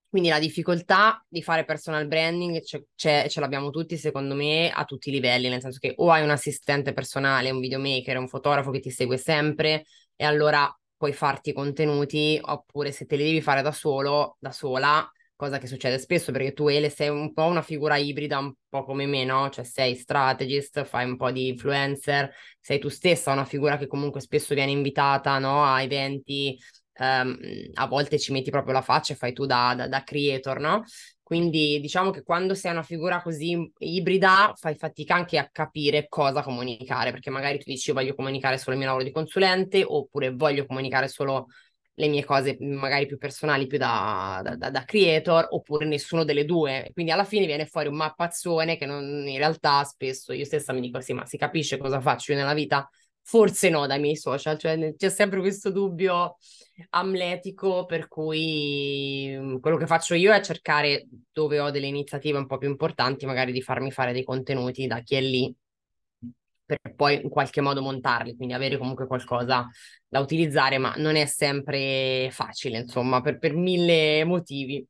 Quindi 0.09 0.29
la 0.29 0.39
difficoltà 0.39 1.23
di 1.27 1.43
fare 1.43 1.65
personal 1.65 2.07
branding 2.07 2.61
c'è, 2.61 2.81
c'è, 2.95 3.27
ce 3.29 3.39
l'abbiamo 3.39 3.69
tutti, 3.69 3.95
secondo 3.97 4.33
me, 4.33 4.71
a 4.71 4.83
tutti 4.85 5.09
i 5.09 5.11
livelli, 5.11 5.49
nel 5.49 5.61
senso 5.61 5.77
che 5.79 5.93
o 5.97 6.09
hai 6.11 6.23
un 6.23 6.31
assistente 6.31 6.93
personale, 6.93 7.51
un 7.51 7.59
videomaker, 7.59 8.17
un 8.17 8.27
fotografo 8.27 8.71
che 8.71 8.79
ti 8.79 8.89
segue 8.89 9.17
sempre 9.17 9.85
e 10.15 10.25
allora 10.25 10.71
puoi 10.97 11.13
farti 11.13 11.51
i 11.51 11.53
contenuti, 11.53 12.39
oppure 12.41 12.91
se 12.91 13.05
te 13.05 13.15
li 13.15 13.23
devi 13.23 13.41
fare 13.41 13.61
da 13.61 13.71
solo, 13.71 14.35
da 14.39 14.51
sola, 14.51 15.09
cosa 15.35 15.57
che 15.59 15.67
succede 15.67 15.97
spesso 15.99 16.31
perché 16.33 16.51
tu 16.53 16.67
Ele 16.67 16.89
sei 16.89 17.07
un 17.09 17.31
po' 17.31 17.43
una 17.45 17.61
figura 17.61 17.95
ibrida, 17.97 18.39
un 18.39 18.51
po' 18.67 18.83
come 18.83 19.05
me, 19.05 19.23
no? 19.23 19.49
Cioè 19.49 19.63
sei 19.63 19.95
strategist, 19.95 20.83
fai 20.83 21.05
un 21.05 21.15
po' 21.15 21.31
di 21.31 21.47
influencer, 21.49 22.29
sei 22.59 22.79
tu 22.79 22.89
stessa 22.89 23.31
una 23.31 23.45
figura 23.45 23.77
che 23.77 23.87
comunque 23.87 24.19
spesso 24.21 24.53
viene 24.53 24.71
invitata, 24.71 25.37
no? 25.39 25.63
A 25.63 25.81
eventi 25.81 26.59
um, 26.99 27.37
a 27.73 27.87
volte 27.87 28.19
ci 28.19 28.31
metti 28.31 28.49
proprio 28.51 28.73
la 28.73 28.81
faccia 28.81 29.13
e 29.13 29.15
fai 29.15 29.33
tu 29.33 29.45
da, 29.45 29.73
da, 29.75 29.87
da 29.87 30.03
creator, 30.03 30.59
no? 30.59 30.83
Quindi 31.21 31.79
diciamo 31.79 32.09
che 32.09 32.23
quando 32.23 32.55
sei 32.55 32.71
una 32.71 32.81
figura 32.81 33.21
così 33.21 33.71
ibrida 33.77 34.51
fai 34.55 34.75
fatica 34.75 35.13
anche 35.13 35.37
a 35.37 35.47
capire 35.51 36.07
cosa 36.07 36.41
comunicare, 36.41 37.11
perché 37.11 37.29
magari 37.29 37.59
tu 37.59 37.65
dici 37.67 37.91
voglio 37.91 38.15
comunicare 38.15 38.57
solo 38.57 38.71
il 38.71 38.77
mio 38.79 38.87
lavoro 38.87 39.05
di 39.05 39.11
consulente 39.11 39.83
oppure 39.85 40.33
voglio 40.33 40.65
comunicare 40.65 41.07
solo 41.07 41.47
le 41.99 42.07
mie 42.07 42.23
cose 42.23 42.57
magari 42.61 43.05
più 43.05 43.17
personali, 43.17 43.67
più 43.67 43.77
da, 43.77 44.41
da, 44.43 44.69
da, 44.69 44.83
creator, 44.85 45.47
oppure 45.51 45.85
nessuno 45.85 46.23
delle 46.23 46.45
due. 46.45 46.89
Quindi 46.93 47.11
alla 47.11 47.25
fine 47.25 47.45
viene 47.45 47.65
fuori 47.65 47.89
un 47.89 47.97
mappazzone 47.97 48.77
che 48.77 48.85
non, 48.85 49.27
in 49.27 49.37
realtà 49.37 49.83
spesso 49.83 50.31
io 50.33 50.45
stessa 50.45 50.71
mi 50.73 50.79
dico 50.79 51.01
sì, 51.01 51.13
ma 51.13 51.25
si 51.25 51.37
capisce 51.37 51.77
cosa 51.77 51.99
faccio 51.99 52.31
io 52.31 52.37
nella 52.37 52.53
vita? 52.53 52.89
Forse 53.29 53.69
no 53.69 53.85
dai 53.85 53.99
miei 53.99 54.15
social, 54.15 54.57
cioè 54.57 54.95
c'è 54.97 55.09
sempre 55.09 55.39
questo 55.39 55.69
dubbio 55.69 56.37
amletico 56.89 57.85
per 57.85 58.07
cui 58.07 59.37
mhmm, 59.39 59.59
quello 59.59 59.77
che 59.77 59.85
faccio 59.85 60.15
io 60.15 60.33
è 60.33 60.41
cercare 60.41 61.07
dove 61.31 61.59
ho 61.59 61.69
delle 61.69 61.85
iniziative 61.85 62.39
un 62.39 62.47
po' 62.47 62.57
più 62.57 62.67
importanti, 62.67 63.27
magari 63.27 63.51
di 63.51 63.61
farmi 63.61 63.91
fare 63.91 64.13
dei 64.13 64.23
contenuti 64.23 64.87
da 64.87 65.01
chi 65.01 65.13
è 65.13 65.21
lì 65.21 65.55
per 66.65 66.79
poi 66.95 67.21
in 67.21 67.29
qualche 67.29 67.61
modo 67.61 67.83
montarli, 67.83 68.35
quindi 68.35 68.55
avere 68.55 68.79
comunque 68.79 69.05
qualcosa 69.05 69.67
da 70.07 70.19
utilizzare, 70.19 70.79
ma 70.79 70.95
non 70.97 71.15
è 71.15 71.25
sempre 71.25 72.29
facile, 72.31 72.79
insomma, 72.79 73.21
per, 73.21 73.37
per 73.37 73.53
mille 73.55 74.23
motivi. 74.23 74.83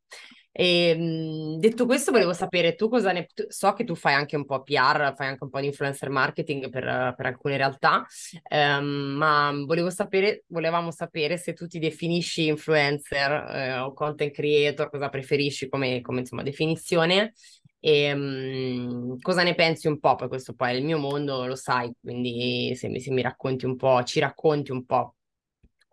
E, 0.51 0.89
ehm, 0.89 1.57
detto 1.59 1.85
questo, 1.85 2.11
volevo 2.11 2.33
sapere 2.33 2.75
tu 2.75 2.89
cosa 2.89 3.11
ne... 3.11 3.27
So 3.47 3.73
che 3.73 3.83
tu 3.83 3.95
fai 3.95 4.13
anche 4.13 4.35
un 4.35 4.45
po' 4.45 4.63
PR, 4.63 5.13
fai 5.15 5.27
anche 5.27 5.43
un 5.43 5.49
po' 5.49 5.59
di 5.59 5.67
influencer 5.67 6.09
marketing 6.09 6.69
per, 6.69 7.13
per 7.15 7.25
alcune 7.25 7.57
realtà, 7.57 8.05
um, 8.49 8.85
ma 8.85 9.51
volevo 9.65 9.89
sapere, 9.89 10.43
volevamo 10.47 10.91
sapere 10.91 11.37
se 11.37 11.53
tu 11.53 11.67
ti 11.67 11.79
definisci 11.79 12.47
influencer 12.47 13.31
eh, 13.31 13.77
o 13.79 13.93
content 13.93 14.31
creator, 14.33 14.89
cosa 14.89 15.09
preferisci 15.09 15.69
come, 15.69 16.01
come 16.01 16.21
insomma, 16.21 16.43
definizione 16.43 17.33
e 17.79 18.11
um, 18.11 19.17
cosa 19.21 19.43
ne 19.43 19.55
pensi 19.55 19.87
un 19.87 19.99
po'? 19.99 20.15
Poi 20.15 20.27
questo 20.27 20.53
poi 20.53 20.71
è 20.71 20.73
il 20.73 20.83
mio 20.83 20.97
mondo, 20.97 21.45
lo 21.45 21.55
sai, 21.55 21.91
quindi 22.01 22.73
se 22.75 22.89
mi, 22.89 22.99
se 22.99 23.11
mi 23.11 23.21
racconti 23.21 23.65
un 23.65 23.75
po', 23.75 24.03
ci 24.03 24.19
racconti 24.19 24.71
un 24.71 24.85
po' 24.85 25.15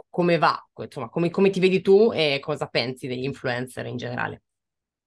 come 0.09 0.39
va, 0.39 0.59
insomma, 0.79 1.09
come, 1.09 1.31
come 1.31 1.51
ti 1.51 1.61
vedi 1.61 1.83
tu 1.83 2.11
e 2.13 2.39
cosa 2.41 2.67
pensi 2.67 3.07
degli 3.07 3.25
influencer 3.25 3.87
in 3.87 3.97
generale. 3.99 4.43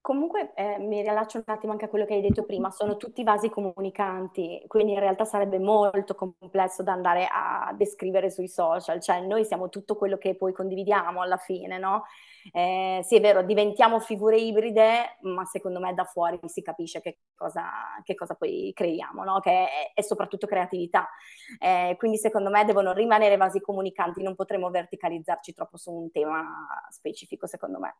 Comunque 0.02 0.54
eh, 0.54 0.78
mi 0.78 1.02
riallaccio 1.02 1.36
un 1.36 1.44
attimo 1.46 1.72
anche 1.72 1.84
a 1.84 1.88
quello 1.88 2.06
che 2.06 2.14
hai 2.14 2.22
detto 2.22 2.44
prima, 2.44 2.70
sono 2.70 2.96
tutti 2.96 3.22
vasi 3.22 3.50
comunicanti, 3.50 4.64
quindi 4.66 4.92
in 4.94 4.98
realtà 4.98 5.26
sarebbe 5.26 5.58
molto 5.58 6.14
complesso 6.14 6.82
da 6.82 6.92
andare 6.92 7.28
a 7.30 7.74
descrivere 7.76 8.30
sui 8.30 8.48
social, 8.48 8.98
cioè 9.02 9.20
noi 9.20 9.44
siamo 9.44 9.68
tutto 9.68 9.96
quello 9.96 10.16
che 10.16 10.36
poi 10.36 10.54
condividiamo 10.54 11.20
alla 11.20 11.36
fine, 11.36 11.76
no? 11.78 12.04
Eh, 12.50 13.00
sì, 13.04 13.16
è 13.16 13.20
vero, 13.20 13.42
diventiamo 13.42 14.00
figure 14.00 14.38
ibride, 14.38 15.18
ma 15.20 15.44
secondo 15.44 15.80
me 15.80 15.92
da 15.92 16.04
fuori 16.04 16.40
si 16.46 16.62
capisce 16.62 17.02
che 17.02 17.18
cosa, 17.34 17.68
che 18.02 18.14
cosa 18.14 18.34
poi 18.34 18.72
creiamo, 18.74 19.22
no? 19.22 19.38
Che 19.40 19.50
è, 19.50 19.92
è, 19.92 20.00
soprattutto 20.00 20.46
creatività. 20.46 21.10
Eh, 21.58 21.96
quindi 21.98 22.16
secondo 22.16 22.48
me 22.48 22.64
devono 22.64 22.94
rimanere 22.94 23.36
vasi 23.36 23.60
comunicanti, 23.60 24.22
non 24.22 24.34
potremo 24.34 24.70
verticalizzarci 24.70 25.52
troppo 25.52 25.76
su 25.76 25.92
un 25.92 26.10
tema 26.10 26.66
specifico, 26.88 27.46
secondo 27.46 27.78
me. 27.78 27.96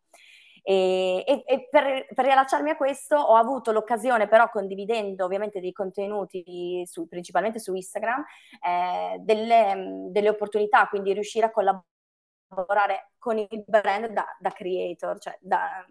E, 0.63 1.25
e, 1.27 1.43
e 1.47 1.69
per, 1.71 2.07
per, 2.15 2.25
riallacciarmi 2.25 2.71
a 2.71 2.77
questo 2.77 3.17
ho 3.17 3.37
avuto 3.37 3.73
l'occasione, 3.73 4.29
però 4.29 4.49
condividendo 4.51 5.25
ovviamente 5.25 5.61
dei 5.61 5.73
contenuti 5.73 6.83
su, 6.87 7.09
principalmente 7.09 7.59
su 7.59 7.75
Instagram, 7.75 8.25
eh, 8.67 9.19
delle, 9.21 10.09
delle, 10.11 10.29
opportunità, 10.29 10.87
quindi 10.89 11.13
riuscire 11.13 11.47
a 11.47 11.51
collaborare 11.51 13.13
con 13.19 13.39
il 13.39 13.65
brand 13.67 14.07
da, 14.09 14.27
da 14.39 14.51
creator, 14.51 15.19
cioè 15.19 15.37
da, 15.41 15.85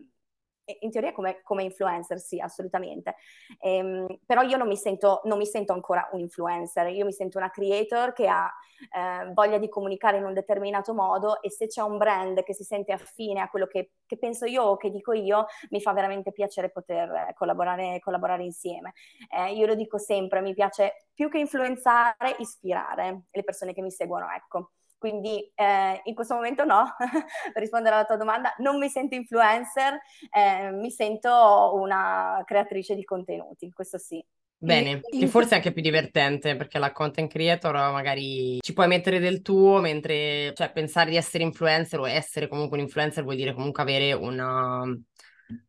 in 0.82 0.92
teoria 0.92 1.12
come, 1.12 1.42
come, 1.44 1.64
influencer, 1.64 2.20
sì, 2.20 2.40
assolutamente. 2.40 3.16
Ehm, 3.60 4.08
però 4.26 4.42
io 4.42 4.58
non 4.58 4.68
mi, 4.68 4.78
sento, 4.78 5.22
non 5.26 5.38
mi, 5.38 5.46
sento, 5.46 5.74
ancora 5.74 6.10
un 6.12 6.20
influencer, 6.20 6.88
io 6.88 7.06
mi 7.06 7.12
sento 7.12 7.38
una 7.38 7.50
creator 7.50 8.14
che 8.14 8.28
ha 8.28 8.52
eh, 8.92 9.32
voglia 9.34 9.58
di 9.58 9.70
comunicare 9.70 10.18
in 10.18 10.24
un 10.24 10.34
determinato 10.34 10.94
modo 10.94 11.42
e 11.42 11.50
se 11.50 11.68
c'è 11.68 11.82
un 11.82 11.98
brand 11.98 12.44
che 12.44 12.54
si 12.54 12.64
sente 12.64 12.92
affine 12.92 13.42
a 13.42 13.50
quello 13.50 13.68
che, 13.68 13.92
che 14.06 14.18
penso 14.18 14.46
io 14.46 14.64
o 14.64 14.78
che 14.78 14.90
dico 14.90 15.14
io, 15.14 15.46
mi 15.70 15.82
fa 15.82 15.94
veramente 15.94 16.32
piacere 16.32 16.70
poter 16.70 17.34
collaborare, 17.36 18.00
collaborare 18.00 18.44
insieme. 18.44 18.94
Eh, 19.30 19.54
io 19.54 19.66
lo 19.66 19.76
dico 19.76 19.98
sempre, 19.98 20.42
mi 20.42 20.54
piace 20.54 21.08
più 21.14 21.30
che 21.30 21.40
influenzare, 21.40 22.36
ispirare 22.40 23.24
le 23.32 23.44
persone 23.44 23.74
che 23.74 23.82
mi 23.82 23.92
seguono, 23.92 24.28
ecco. 24.32 24.72
Quindi 25.00 25.50
eh, 25.56 26.02
in 26.04 26.14
questo 26.14 26.36
momento 26.36 26.66
no, 26.66 26.94
per 27.54 27.62
rispondere 27.62 27.96
alla 27.96 28.06
tua 28.06 28.18
domanda, 28.18 28.54
non 28.58 28.78
mi 28.78 28.90
sento 28.90 29.16
influencer, 29.16 29.98
eh, 30.30 30.72
mi 30.72 30.92
sento 30.92 31.72
una 31.76 32.44
creatrice 32.46 32.96
di 32.96 33.06
contenuti, 33.06 33.72
questo 33.72 33.98
sì. 33.98 34.24
Bene, 34.62 35.00
che 35.00 35.28
forse 35.28 35.52
è 35.52 35.56
anche 35.56 35.72
più 35.72 35.82
divertente 35.82 36.58
perché 36.58 36.80
la 36.80 36.92
content 36.92 37.32
creator 37.32 37.74
magari 37.94 38.60
ci 38.60 38.74
puoi 38.74 38.88
mettere 38.88 39.20
del 39.20 39.42
tuo, 39.42 39.80
mentre 39.80 40.54
cioè, 40.54 40.70
pensare 40.74 41.12
di 41.12 41.16
essere 41.16 41.46
influencer 41.46 41.98
o 41.98 42.10
essere 42.10 42.50
comunque 42.50 42.78
un 42.78 42.84
influencer 42.84 43.24
vuol 43.24 43.38
dire 43.38 43.54
comunque 43.54 43.82
avere 43.82 44.12
una, 44.12 44.84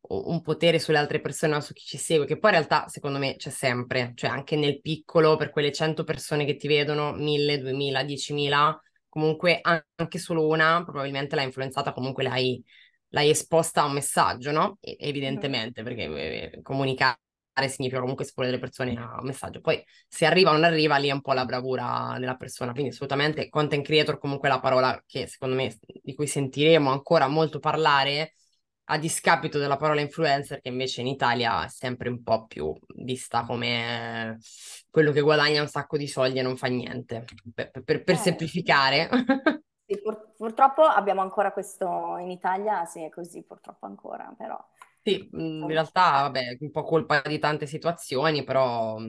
un 0.09 0.43
potere 0.43 0.81
sulle 0.81 0.99
altre 0.99 1.21
persone, 1.21 1.61
su 1.61 1.73
chi 1.73 1.85
ci 1.85 1.99
segue, 1.99 2.27
che 2.27 2.37
poi 2.37 2.51
in 2.51 2.57
realtà 2.57 2.89
secondo 2.89 3.19
me 3.19 3.37
c'è 3.37 3.51
sempre, 3.51 4.11
cioè 4.17 4.29
anche 4.29 4.57
nel 4.57 4.81
piccolo, 4.81 5.37
per 5.37 5.51
quelle 5.51 5.71
100 5.71 6.03
persone 6.03 6.45
che 6.45 6.57
ti 6.57 6.67
vedono, 6.67 7.13
1000, 7.13 7.61
2000, 7.61 8.03
10.000, 8.03 8.81
comunque 9.11 9.61
anche 9.63 10.19
solo 10.19 10.47
una 10.47 10.83
probabilmente 10.85 11.37
l'ha 11.37 11.43
influenzata, 11.43 11.93
comunque 11.93 12.23
l'hai, 12.23 12.65
l'hai 13.09 13.29
esposta 13.31 13.83
a 13.83 13.87
un 13.87 13.93
messaggio, 13.93 14.51
no? 14.53 14.79
E, 14.81 14.97
evidentemente, 15.01 15.83
perché 15.83 16.05
eh, 16.53 16.63
comunicare 16.63 17.19
significa 17.69 18.01
comunque 18.01 18.25
esporre 18.25 18.51
le 18.51 18.59
persone 18.59 18.97
a 18.97 19.19
un 19.21 19.27
messaggio. 19.27 19.61
Poi 19.61 19.85
se 20.09 20.25
arriva 20.25 20.51
o 20.51 20.53
non 20.55 20.65
arriva, 20.65 20.97
lì 20.97 21.09
è 21.09 21.13
un 21.13 21.21
po' 21.21 21.33
la 21.35 21.45
bravura 21.45 22.17
della 22.19 22.37
persona. 22.37 22.73
Quindi 22.73 22.91
assolutamente 22.93 23.49
content 23.51 23.85
creator 23.85 24.19
comunque 24.19 24.49
è 24.49 24.53
la 24.53 24.61
parola 24.61 25.03
che 25.07 25.27
secondo 25.27 25.57
me 25.57 25.77
di 26.03 26.15
cui 26.15 26.27
sentiremo 26.27 26.91
ancora 26.91 27.27
molto 27.29 27.59
parlare 27.59 28.35
a 28.91 28.99
discapito 28.99 29.59
della 29.59 29.77
parola 29.77 30.01
influencer, 30.01 30.61
che 30.61 30.69
invece 30.69 31.01
in 31.01 31.07
Italia 31.07 31.65
è 31.65 31.69
sempre 31.69 32.09
un 32.09 32.23
po' 32.23 32.47
più 32.47 32.73
vista 32.97 33.45
come 33.45 34.39
quello 34.91 35.13
che 35.13 35.21
guadagna 35.21 35.63
un 35.63 35.69
sacco 35.69 35.97
di 35.97 36.09
soldi 36.09 36.41
e 36.41 36.43
non 36.43 36.57
fa 36.57 36.67
niente, 36.67 37.25
per, 37.55 37.71
per, 37.71 38.03
per 38.03 38.15
eh. 38.15 38.19
semplificare. 38.19 39.09
Sì, 39.91 40.01
pur, 40.01 40.35
purtroppo 40.37 40.83
abbiamo 40.83 41.21
ancora 41.21 41.51
questo 41.51 42.17
in 42.21 42.31
Italia, 42.31 42.85
sì, 42.85 43.03
è 43.03 43.09
così, 43.09 43.43
purtroppo 43.43 43.87
ancora, 43.87 44.33
però... 44.39 44.57
Sì, 45.03 45.29
in 45.33 45.67
realtà, 45.67 46.11
vabbè, 46.21 46.59
un 46.61 46.71
po' 46.71 46.85
colpa 46.85 47.21
di 47.27 47.41
tante 47.41 47.67
situazioni, 47.67 48.45
però 48.45 49.01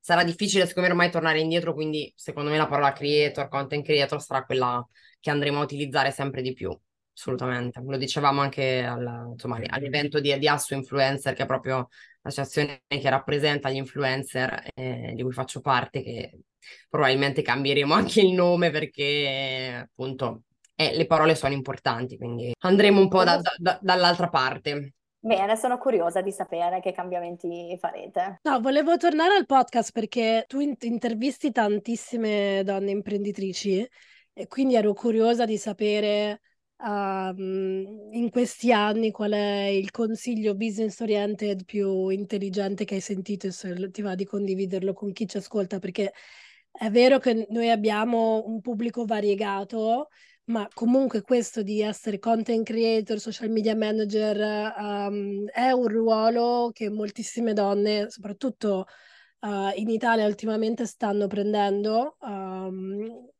sarà 0.00 0.24
difficile 0.24 0.64
secondo 0.64 0.88
me 0.88 0.94
ormai 0.94 1.10
tornare 1.10 1.40
indietro, 1.40 1.74
quindi 1.74 2.10
secondo 2.16 2.48
me 2.48 2.56
la 2.56 2.66
parola 2.66 2.92
creator, 2.92 3.46
content 3.48 3.84
creator 3.84 4.22
sarà 4.22 4.46
quella 4.46 4.82
che 5.20 5.28
andremo 5.28 5.60
a 5.60 5.64
utilizzare 5.64 6.10
sempre 6.10 6.40
di 6.40 6.54
più 6.54 6.74
assolutamente. 7.14 7.80
Lo 7.84 7.96
dicevamo 7.96 8.40
anche 8.40 8.84
al, 8.84 9.30
insomma, 9.32 9.58
all'evento 9.66 10.20
di, 10.20 10.36
di 10.38 10.48
Asso 10.48 10.74
Influencer, 10.74 11.34
che 11.34 11.44
è 11.44 11.46
proprio 11.46 11.88
l'associazione 12.22 12.82
che 12.86 13.10
rappresenta 13.10 13.70
gli 13.70 13.76
influencer 13.76 14.70
eh, 14.74 15.12
di 15.14 15.22
cui 15.22 15.32
faccio 15.32 15.60
parte, 15.60 16.02
che 16.02 16.38
probabilmente 16.88 17.42
cambieremo 17.42 17.92
anche 17.94 18.20
il 18.20 18.32
nome 18.32 18.70
perché 18.70 19.86
appunto 19.88 20.42
eh, 20.74 20.96
le 20.96 21.06
parole 21.06 21.34
sono 21.34 21.54
importanti, 21.54 22.16
quindi 22.16 22.52
andremo 22.58 23.00
un 23.00 23.08
po' 23.08 23.24
da, 23.24 23.40
da, 23.56 23.78
dall'altra 23.80 24.28
parte. 24.28 24.94
Bene, 25.24 25.56
sono 25.56 25.78
curiosa 25.78 26.20
di 26.20 26.32
sapere 26.32 26.80
che 26.80 26.92
cambiamenti 26.92 27.74
farete. 27.80 28.40
No, 28.42 28.60
volevo 28.60 28.98
tornare 28.98 29.34
al 29.34 29.46
podcast 29.46 29.90
perché 29.90 30.44
tu 30.46 30.60
intervisti 30.60 31.50
tantissime 31.50 32.62
donne 32.62 32.90
imprenditrici 32.90 33.88
e 34.34 34.46
quindi 34.48 34.74
ero 34.74 34.92
curiosa 34.92 35.46
di 35.46 35.56
sapere 35.56 36.40
um, 36.78 38.08
in 38.12 38.30
questi 38.30 38.72
anni 38.72 39.10
qual 39.10 39.32
è 39.32 39.64
il 39.66 39.90
consiglio 39.90 40.54
business 40.54 41.00
oriented 41.00 41.64
più 41.64 42.08
intelligente 42.08 42.84
che 42.84 42.94
hai 42.96 43.00
sentito 43.00 43.46
e 43.46 43.50
se 43.52 43.90
ti 43.90 44.02
va 44.02 44.14
di 44.14 44.24
condividerlo 44.24 44.92
con 44.92 45.12
chi 45.12 45.26
ci 45.26 45.36
ascolta? 45.36 45.78
Perché 45.78 46.12
è 46.70 46.90
vero 46.90 47.18
che 47.18 47.46
noi 47.50 47.70
abbiamo 47.70 48.42
un 48.46 48.60
pubblico 48.60 49.04
variegato 49.04 50.08
ma 50.46 50.68
comunque 50.74 51.22
questo 51.22 51.62
di 51.62 51.80
essere 51.80 52.18
content 52.18 52.66
creator, 52.66 53.18
social 53.18 53.48
media 53.50 53.74
manager 53.74 54.74
um, 54.76 55.46
è 55.46 55.70
un 55.70 55.86
ruolo 55.88 56.70
che 56.72 56.90
moltissime 56.90 57.54
donne, 57.54 58.10
soprattutto 58.10 58.86
uh, 59.40 59.70
in 59.76 59.88
Italia 59.88 60.26
ultimamente 60.26 60.84
stanno 60.84 61.28
prendendo 61.28 62.16
um, 62.20 63.30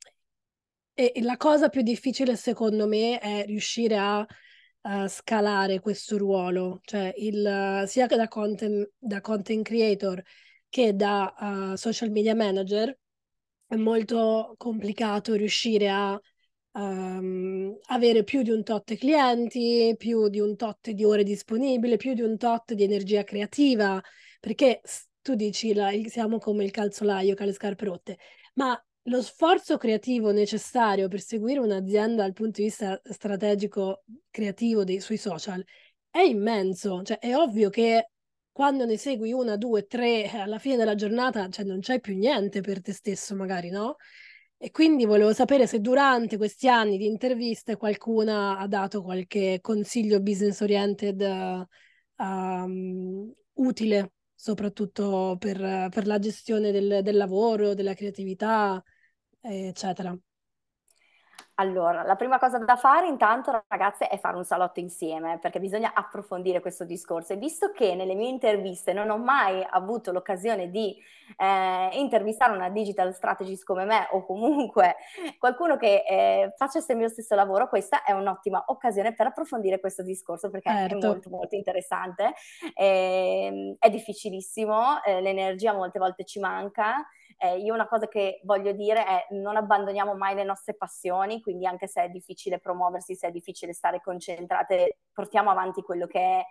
e 0.94 1.22
la 1.22 1.36
cosa 1.36 1.68
più 1.68 1.82
difficile 1.82 2.36
secondo 2.36 2.86
me 2.86 3.18
è 3.18 3.44
riuscire 3.46 3.96
a 3.98 4.20
uh, 4.20 5.06
scalare 5.08 5.80
questo 5.80 6.16
ruolo, 6.16 6.80
cioè 6.84 7.12
il, 7.16 7.84
sia 7.86 8.06
che 8.06 8.16
da 8.16 8.28
content, 8.28 8.90
da 8.98 9.20
content 9.20 9.64
creator 9.64 10.22
che 10.68 10.94
da 10.94 11.34
uh, 11.38 11.74
social 11.76 12.10
media 12.10 12.34
manager 12.34 12.96
è 13.66 13.76
molto 13.76 14.54
complicato 14.56 15.34
riuscire 15.34 15.88
a 15.88 16.20
um, 16.72 17.76
avere 17.86 18.24
più 18.24 18.42
di 18.42 18.50
un 18.50 18.62
tot 18.62 18.94
clienti, 18.96 19.94
più 19.96 20.28
di 20.28 20.40
un 20.40 20.56
tot 20.56 20.90
di 20.90 21.04
ore 21.04 21.22
disponibili, 21.22 21.96
più 21.96 22.14
di 22.14 22.22
un 22.22 22.36
tot 22.36 22.72
di 22.74 22.82
energia 22.82 23.24
creativa, 23.24 24.00
perché 24.40 24.80
tu 25.22 25.34
dici 25.34 25.72
la, 25.74 25.90
siamo 26.06 26.38
come 26.38 26.64
il 26.64 26.70
calzolaio 26.70 27.34
che 27.34 27.42
ha 27.42 27.46
le 27.46 27.52
scarpe 27.52 27.84
rotte, 27.84 28.18
ma 28.54 28.80
lo 29.04 29.22
sforzo 29.22 29.76
creativo 29.76 30.32
necessario 30.32 31.08
per 31.08 31.20
seguire 31.20 31.58
un'azienda 31.60 32.22
dal 32.22 32.32
punto 32.32 32.60
di 32.60 32.68
vista 32.68 33.00
strategico 33.04 34.04
creativo 34.30 34.84
dei, 34.84 35.00
sui 35.00 35.16
social 35.18 35.62
è 36.10 36.20
immenso. 36.20 37.02
Cioè, 37.02 37.18
è 37.18 37.36
ovvio 37.36 37.70
che 37.70 38.10
quando 38.52 38.84
ne 38.86 38.96
segui 38.96 39.32
una, 39.32 39.56
due, 39.56 39.86
tre, 39.86 40.30
alla 40.30 40.58
fine 40.58 40.76
della 40.76 40.94
giornata, 40.94 41.48
cioè, 41.48 41.64
non 41.64 41.80
c'è 41.80 42.00
più 42.00 42.16
niente 42.16 42.60
per 42.60 42.80
te 42.80 42.92
stesso, 42.92 43.34
magari, 43.34 43.68
no? 43.70 43.96
E 44.56 44.70
quindi 44.70 45.04
volevo 45.04 45.32
sapere 45.34 45.66
se 45.66 45.80
durante 45.80 46.36
questi 46.36 46.68
anni 46.68 46.96
di 46.96 47.06
interviste 47.06 47.76
qualcuna 47.76 48.56
ha 48.58 48.66
dato 48.68 49.02
qualche 49.02 49.58
consiglio 49.60 50.20
business 50.20 50.60
oriented 50.60 51.66
um, 52.16 53.32
utile, 53.54 54.12
soprattutto 54.34 55.36
per, 55.38 55.88
per 55.90 56.06
la 56.06 56.18
gestione 56.18 56.70
del, 56.72 57.00
del 57.02 57.16
lavoro, 57.16 57.74
della 57.74 57.94
creatività 57.94 58.82
eccetera. 59.44 60.16
Allora, 61.56 62.02
la 62.02 62.16
prima 62.16 62.40
cosa 62.40 62.58
da 62.58 62.74
fare 62.74 63.06
intanto, 63.06 63.64
ragazze, 63.68 64.08
è 64.08 64.18
fare 64.18 64.36
un 64.36 64.44
salotto 64.44 64.80
insieme, 64.80 65.38
perché 65.38 65.60
bisogna 65.60 65.92
approfondire 65.94 66.60
questo 66.60 66.84
discorso. 66.84 67.32
E 67.32 67.36
visto 67.36 67.70
che 67.70 67.94
nelle 67.94 68.16
mie 68.16 68.28
interviste 68.28 68.92
non 68.92 69.08
ho 69.08 69.18
mai 69.18 69.64
avuto 69.70 70.10
l'occasione 70.10 70.68
di 70.68 70.96
eh, 71.36 71.90
intervistare 71.92 72.56
una 72.56 72.70
digital 72.70 73.14
strategist 73.14 73.64
come 73.64 73.84
me 73.84 74.08
o 74.10 74.24
comunque 74.24 74.96
qualcuno 75.38 75.76
che 75.76 76.02
eh, 76.08 76.54
facesse 76.56 76.90
il 76.90 76.98
mio 76.98 77.08
stesso 77.08 77.36
lavoro, 77.36 77.68
questa 77.68 78.02
è 78.02 78.10
un'ottima 78.10 78.64
occasione 78.66 79.14
per 79.14 79.28
approfondire 79.28 79.78
questo 79.78 80.02
discorso, 80.02 80.50
perché 80.50 80.70
certo. 80.70 80.96
è 80.96 81.06
molto 81.06 81.30
molto 81.30 81.54
interessante. 81.54 82.32
E, 82.74 83.44
ehm, 83.44 83.76
è 83.78 83.90
difficilissimo, 83.90 85.04
eh, 85.04 85.20
l'energia 85.20 85.72
molte 85.72 86.00
volte 86.00 86.24
ci 86.24 86.40
manca. 86.40 87.06
Eh, 87.38 87.58
io 87.58 87.74
una 87.74 87.86
cosa 87.86 88.08
che 88.08 88.40
voglio 88.44 88.72
dire 88.72 89.04
è 89.04 89.26
non 89.30 89.56
abbandoniamo 89.56 90.14
mai 90.14 90.34
le 90.34 90.44
nostre 90.44 90.74
passioni, 90.74 91.40
quindi 91.40 91.66
anche 91.66 91.86
se 91.86 92.04
è 92.04 92.08
difficile 92.08 92.58
promuoversi, 92.58 93.14
se 93.14 93.28
è 93.28 93.30
difficile 93.30 93.72
stare 93.72 94.00
concentrate, 94.00 94.98
portiamo 95.12 95.50
avanti 95.50 95.82
quello 95.82 96.06
che 96.06 96.20
è, 96.20 96.44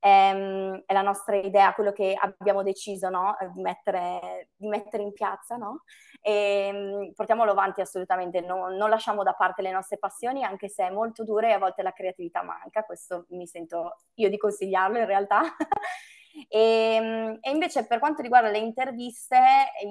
ehm, 0.00 0.82
è 0.86 0.92
la 0.92 1.02
nostra 1.02 1.36
idea, 1.36 1.74
quello 1.74 1.92
che 1.92 2.16
abbiamo 2.18 2.62
deciso 2.62 3.08
no? 3.08 3.36
di, 3.52 3.60
mettere, 3.60 4.50
di, 4.56 4.68
mettere, 4.68 5.02
in 5.02 5.12
piazza, 5.12 5.56
no? 5.56 5.84
e 6.20 6.70
ehm, 6.72 7.12
portiamolo 7.14 7.52
avanti 7.52 7.80
assolutamente, 7.80 8.40
no, 8.40 8.68
non 8.68 8.90
lasciamo 8.90 9.22
da 9.22 9.34
parte 9.34 9.62
le 9.62 9.70
nostre 9.72 9.98
passioni, 9.98 10.44
anche 10.44 10.68
se 10.68 10.86
è 10.86 10.90
molto 10.90 11.24
dura 11.24 11.48
e 11.48 11.52
a 11.52 11.58
volte 11.58 11.82
la 11.82 11.92
creatività 11.92 12.42
manca, 12.42 12.84
questo 12.84 13.26
mi 13.30 13.46
sento 13.46 13.96
io 14.14 14.28
di 14.28 14.36
consigliarlo 14.36 14.98
in 14.98 15.06
realtà. 15.06 15.40
E, 16.48 16.58
ehm, 16.58 17.38
e, 17.40 17.50
invece 17.50 17.86
per 17.86 17.98
quanto 17.98 18.22
riguarda 18.22 18.50
le 18.50 18.58
interviste, 18.58 19.38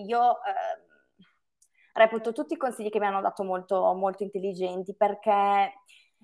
io 0.06 0.32
eh, 0.44 0.88
reputo 1.94 2.32
tutti 2.32 2.54
i 2.54 2.58
consigli 2.58 2.90
che 2.90 3.00
mi 3.00 3.06
hanno 3.08 3.22
dato 3.22 3.44
molto, 3.44 3.94
molto 3.94 4.24
intelligenti 4.24 4.96
perché 4.96 5.74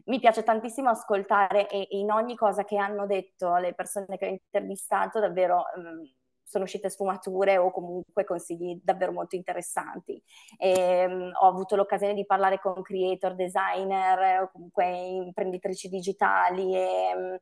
mi 0.06 0.20
piace 0.20 0.44
tantissimo 0.44 0.90
ascoltare 0.90 1.68
e 1.68 1.88
in 1.92 2.12
ogni 2.12 2.36
cosa 2.36 2.64
che 2.64 2.78
hanno 2.78 3.06
detto 3.06 3.56
le 3.56 3.74
persone 3.74 4.18
che 4.18 4.26
ho 4.26 4.30
intervistato 4.30 5.20
davvero 5.20 5.64
um, 5.76 6.02
sono 6.44 6.66
uscite 6.66 6.90
sfumature 6.90 7.58
o 7.58 7.72
comunque 7.72 8.24
consigli 8.24 8.80
davvero 8.84 9.12
molto 9.12 9.36
interessanti. 9.36 10.22
E, 10.58 11.06
um, 11.06 11.32
ho 11.34 11.48
avuto 11.48 11.76
l'occasione 11.76 12.14
di 12.14 12.26
parlare 12.26 12.60
con 12.60 12.82
creator, 12.82 13.36
designer 13.36 14.44
o 14.44 14.50
comunque 14.52 14.86
imprenditrici 14.86 15.90
digitali 15.90 16.76
e 16.76 17.12
um, 17.16 17.38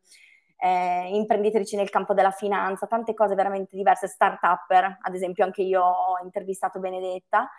eh, 0.64 1.10
imprenditrici 1.14 1.76
nel 1.76 1.90
campo 1.90 2.14
della 2.14 2.32
finanza, 2.32 2.88
tante 2.88 3.14
cose 3.14 3.36
veramente 3.36 3.76
diverse, 3.76 4.08
start-upper, 4.08 5.00
ad 5.02 5.14
esempio 5.14 5.44
anche 5.44 5.62
io 5.62 5.84
ho 5.84 6.24
intervistato 6.24 6.80
Benedetta 6.80 7.50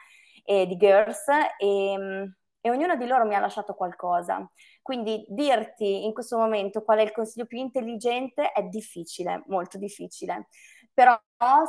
e 0.43 0.67
di 0.67 0.77
Girls 0.79 1.27
e, 1.59 2.33
e 2.61 2.71
ognuno 2.71 2.97
di 2.97 3.07
loro 3.07 3.27
mi 3.27 3.35
ha 3.35 3.41
lasciato 3.41 3.75
qualcosa. 3.75 4.51
Quindi 4.81 5.23
dirti 5.29 6.07
in 6.07 6.15
questo 6.15 6.39
momento 6.39 6.83
qual 6.83 6.99
è 6.99 7.03
il 7.03 7.13
consiglio 7.13 7.45
più 7.45 7.59
intelligente 7.59 8.53
è 8.53 8.63
difficile, 8.63 9.43
molto 9.49 9.77
difficile. 9.77 10.49
Però 10.95 11.19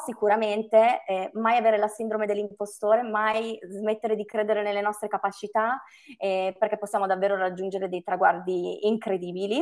sicuramente 0.06 1.04
eh, 1.06 1.32
mai 1.34 1.58
avere 1.58 1.78
la 1.78 1.88
sindrome 1.88 2.28
dell'impostore, 2.28 3.02
mai 3.02 3.58
smettere 3.68 4.16
di 4.16 4.24
credere 4.24 4.62
nelle 4.62 4.82
nostre 4.82 5.10
capacità, 5.10 5.82
eh, 6.18 6.56
perché 6.58 6.78
possiamo 6.78 7.08
davvero 7.08 7.36
raggiungere 7.36 7.90
dei 7.90 8.04
traguardi 8.04 8.88
incredibili. 8.88 9.62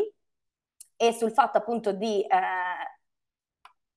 E 0.96 1.12
sul 1.14 1.32
fatto 1.32 1.58
appunto 1.58 1.92
di, 1.92 2.22
eh, 2.22 2.28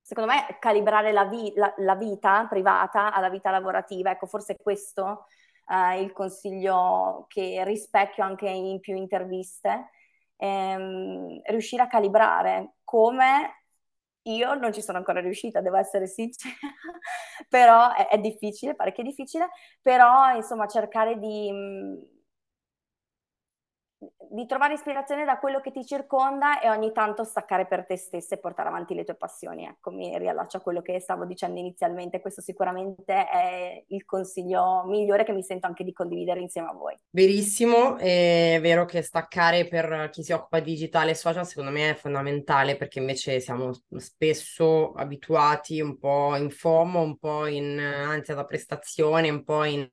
secondo 0.01 0.31
me, 0.33 0.57
calibrare 0.61 1.13
la, 1.13 1.25
vi- 1.25 1.53
la, 1.57 1.73
la, 1.79 1.95
vita 1.97 2.47
privata 2.49 3.13
alla 3.13 3.29
vita 3.29 3.51
lavorativa, 3.51 4.11
ecco, 4.11 4.27
forse 4.27 4.57
questo 4.57 5.27
eh, 5.69 6.01
il 6.01 6.13
consiglio 6.13 7.27
che 7.29 7.63
rispecchio 7.65 8.23
anche 8.25 8.49
in 8.49 8.79
più 8.81 8.95
interviste, 8.97 9.91
ehm, 10.37 11.41
riuscire 11.47 11.83
a 11.83 11.87
calibrare 11.89 12.75
come 12.85 13.63
io 14.23 14.55
non 14.55 14.73
ci 14.73 14.83
sono 14.83 14.99
ancora 14.99 15.21
riuscita, 15.21 15.61
devo 15.61 15.77
essere 15.77 16.07
sincera, 16.07 16.55
però 17.49 17.93
è, 17.95 18.09
è 18.09 18.19
difficile, 18.19 18.75
parecchio 18.75 19.03
difficile, 19.05 19.49
però 19.83 20.35
insomma 20.35 20.67
cercare 20.67 21.19
di 21.19 21.51
di 24.29 24.47
trovare 24.47 24.75
ispirazione 24.75 25.25
da 25.25 25.39
quello 25.39 25.61
che 25.61 25.73
ti 25.73 25.85
circonda 25.85 26.61
e 26.61 26.69
ogni 26.69 26.93
tanto 26.93 27.25
staccare 27.25 27.67
per 27.67 27.87
te 27.87 27.97
stessa 27.97 28.35
e 28.35 28.39
portare 28.39 28.69
avanti 28.69 28.95
le 28.95 29.05
tue 29.05 29.15
passioni. 29.15 29.65
Ecco, 29.65 29.91
mi 29.91 30.17
riallaccio 30.19 30.59
a 30.59 30.61
quello 30.61 30.83
che 30.83 31.01
stavo 31.01 31.25
dicendo 31.25 31.59
inizialmente, 31.59 32.21
questo 32.21 32.43
sicuramente 32.43 33.29
è 33.29 33.85
il 33.89 34.05
consiglio 34.05 34.85
migliore 34.87 35.25
che 35.25 35.33
mi 35.33 35.43
sento 35.43 35.67
anche 35.67 35.85
di 35.85 35.93
condividere 35.93 36.41
insieme 36.41 36.69
a 36.69 36.73
voi. 36.73 36.95
Verissimo, 37.11 37.97
è 37.97 38.59
vero 38.61 38.85
che 38.85 39.01
staccare 39.03 39.67
per 39.67 40.11
chi 40.11 40.23
si 40.23 40.33
occupa 40.33 40.61
di 40.61 40.75
digitale 40.77 41.13
e 41.13 41.15
social 41.15 41.47
secondo 41.47 41.71
me 41.71 41.91
è 41.91 41.95
fondamentale 41.95 42.77
perché 42.77 42.99
invece 42.99 43.41
siamo 43.41 43.71
spesso 43.97 44.93
abituati 44.93 45.81
un 45.81 45.97
po' 45.97 46.37
in 46.37 46.51
FOMO, 46.51 47.01
un 47.01 47.17
po' 47.17 47.47
in 47.47 47.79
ansia 47.79 48.35
da 48.35 48.45
prestazione, 48.45 49.31
un 49.31 49.43
po' 49.43 49.65
in 49.65 49.89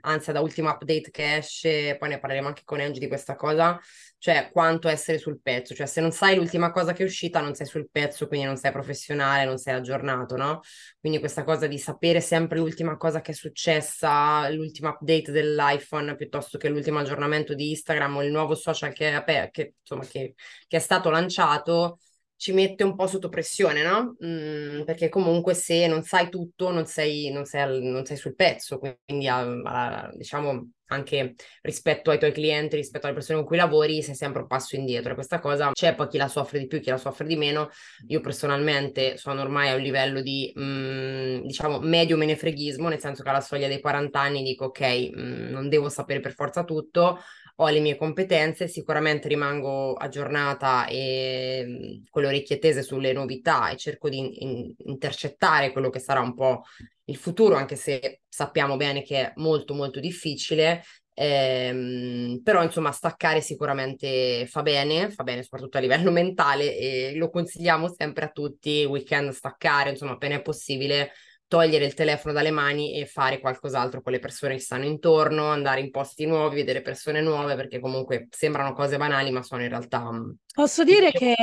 anzi 0.00 0.32
da 0.32 0.40
ultimo 0.40 0.70
update 0.70 1.10
che 1.10 1.36
esce, 1.36 1.96
poi 1.98 2.08
ne 2.08 2.18
parleremo 2.18 2.48
anche 2.48 2.62
con 2.64 2.80
Angie 2.80 3.00
di 3.00 3.08
questa 3.08 3.36
cosa, 3.36 3.78
cioè 4.18 4.50
quanto 4.50 4.88
essere 4.88 5.18
sul 5.18 5.40
pezzo, 5.42 5.74
cioè 5.74 5.86
se 5.86 6.00
non 6.00 6.10
sai 6.10 6.36
l'ultima 6.36 6.70
cosa 6.70 6.92
che 6.92 7.02
è 7.02 7.06
uscita 7.06 7.40
non 7.40 7.54
sei 7.54 7.66
sul 7.66 7.88
pezzo, 7.90 8.28
quindi 8.28 8.46
non 8.46 8.56
sei 8.56 8.72
professionale, 8.72 9.44
non 9.44 9.58
sei 9.58 9.74
aggiornato, 9.74 10.36
no? 10.36 10.60
Quindi 10.98 11.18
questa 11.18 11.44
cosa 11.44 11.66
di 11.66 11.78
sapere 11.78 12.20
sempre 12.20 12.58
l'ultima 12.58 12.96
cosa 12.96 13.20
che 13.20 13.32
è 13.32 13.34
successa, 13.34 14.48
l'ultimo 14.50 14.88
update 14.90 15.30
dell'iPhone 15.32 16.16
piuttosto 16.16 16.58
che 16.58 16.68
l'ultimo 16.68 16.98
aggiornamento 16.98 17.54
di 17.54 17.70
Instagram 17.70 18.16
o 18.16 18.22
il 18.22 18.30
nuovo 18.30 18.54
social 18.54 18.92
che 18.92 19.22
che, 19.50 19.74
insomma, 19.80 20.04
che, 20.06 20.34
che 20.66 20.76
è 20.76 20.80
stato 20.80 21.10
lanciato, 21.10 21.98
ci 22.36 22.52
mette 22.52 22.84
un 22.84 22.94
po' 22.94 23.06
sotto 23.06 23.28
pressione, 23.28 23.82
no? 23.82 24.16
Mm, 24.24 24.84
perché 24.84 25.08
comunque 25.08 25.54
se 25.54 25.86
non 25.86 26.02
sai 26.02 26.28
tutto, 26.28 26.70
non 26.70 26.86
sei, 26.86 27.30
non 27.30 27.44
sei, 27.44 27.82
non 27.82 28.04
sei 28.04 28.16
sul 28.16 28.34
pezzo, 28.34 28.78
quindi 28.78 29.26
a, 29.26 29.38
a, 29.40 30.10
diciamo 30.14 30.70
anche 30.88 31.34
rispetto 31.62 32.10
ai 32.10 32.18
tuoi 32.18 32.32
clienti, 32.32 32.76
rispetto 32.76 33.06
alle 33.06 33.14
persone 33.14 33.38
con 33.38 33.46
cui 33.46 33.56
lavori, 33.56 34.02
sei 34.02 34.14
sempre 34.14 34.42
un 34.42 34.46
passo 34.46 34.76
indietro. 34.76 35.12
E 35.12 35.14
questa 35.14 35.40
cosa 35.40 35.70
c'è 35.72 35.94
poi 35.94 36.08
chi 36.08 36.16
la 36.18 36.28
soffre 36.28 36.58
di 36.58 36.66
più, 36.66 36.80
chi 36.80 36.90
la 36.90 36.98
soffre 36.98 37.26
di 37.26 37.36
meno. 37.36 37.70
Io 38.08 38.20
personalmente 38.20 39.16
sono 39.16 39.40
ormai 39.40 39.70
a 39.70 39.74
un 39.74 39.80
livello 39.80 40.20
di, 40.20 40.52
mm, 40.58 41.40
diciamo, 41.42 41.80
medio 41.80 42.16
menefreghismo, 42.16 42.88
nel 42.88 43.00
senso 43.00 43.22
che 43.22 43.28
alla 43.30 43.40
soglia 43.40 43.68
dei 43.68 43.80
40 43.80 44.20
anni 44.20 44.42
dico 44.42 44.66
ok, 44.66 45.10
mm, 45.16 45.48
non 45.50 45.68
devo 45.68 45.88
sapere 45.88 46.20
per 46.20 46.34
forza 46.34 46.64
tutto, 46.64 47.18
ho 47.56 47.68
le 47.68 47.80
mie 47.80 47.96
competenze, 47.96 48.68
sicuramente 48.68 49.28
rimango 49.28 49.94
aggiornata 49.94 50.86
e 50.86 51.64
mm, 51.66 52.02
con 52.10 52.22
le 52.22 52.28
orecchie 52.28 52.58
tese 52.58 52.82
sulle 52.82 53.12
novità 53.12 53.70
e 53.70 53.76
cerco 53.76 54.08
di 54.08 54.42
in, 54.42 54.74
intercettare 54.84 55.72
quello 55.72 55.90
che 55.90 55.98
sarà 55.98 56.20
un 56.20 56.34
po' 56.34 56.64
il 57.04 57.16
futuro, 57.16 57.54
anche 57.54 57.76
se 57.76 58.20
sappiamo 58.28 58.76
bene 58.76 59.02
che 59.02 59.20
è 59.20 59.32
molto 59.36 59.74
molto 59.74 60.00
difficile. 60.00 60.82
Ehm, 61.18 62.42
però 62.42 62.62
insomma 62.62 62.92
staccare 62.92 63.40
sicuramente 63.40 64.46
fa 64.46 64.60
bene, 64.60 65.10
fa 65.10 65.22
bene 65.22 65.42
soprattutto 65.42 65.78
a 65.78 65.80
livello 65.80 66.10
mentale 66.12 66.76
e 66.76 67.14
lo 67.16 67.30
consigliamo 67.30 67.88
sempre 67.92 68.26
a 68.26 68.30
tutti, 68.30 68.84
weekend 68.84 69.30
staccare, 69.30 69.90
insomma 69.90 70.12
appena 70.12 70.34
è 70.36 70.42
possibile 70.42 71.12
togliere 71.48 71.84
il 71.84 71.94
telefono 71.94 72.34
dalle 72.34 72.50
mani 72.50 72.94
e 72.94 73.06
fare 73.06 73.38
qualcos'altro 73.38 74.02
con 74.02 74.12
le 74.12 74.18
persone 74.18 74.54
che 74.54 74.60
stanno 74.60 74.84
intorno, 74.84 75.46
andare 75.46 75.80
in 75.80 75.90
posti 75.90 76.26
nuovi, 76.26 76.56
vedere 76.56 76.82
persone 76.82 77.20
nuove, 77.20 77.54
perché 77.54 77.78
comunque 77.78 78.26
sembrano 78.30 78.72
cose 78.72 78.96
banali, 78.96 79.30
ma 79.30 79.42
sono 79.42 79.62
in 79.62 79.68
realtà... 79.68 80.10
Mm, 80.10 80.30
Posso 80.56 80.84
dire 80.84 81.12
che 81.12 81.34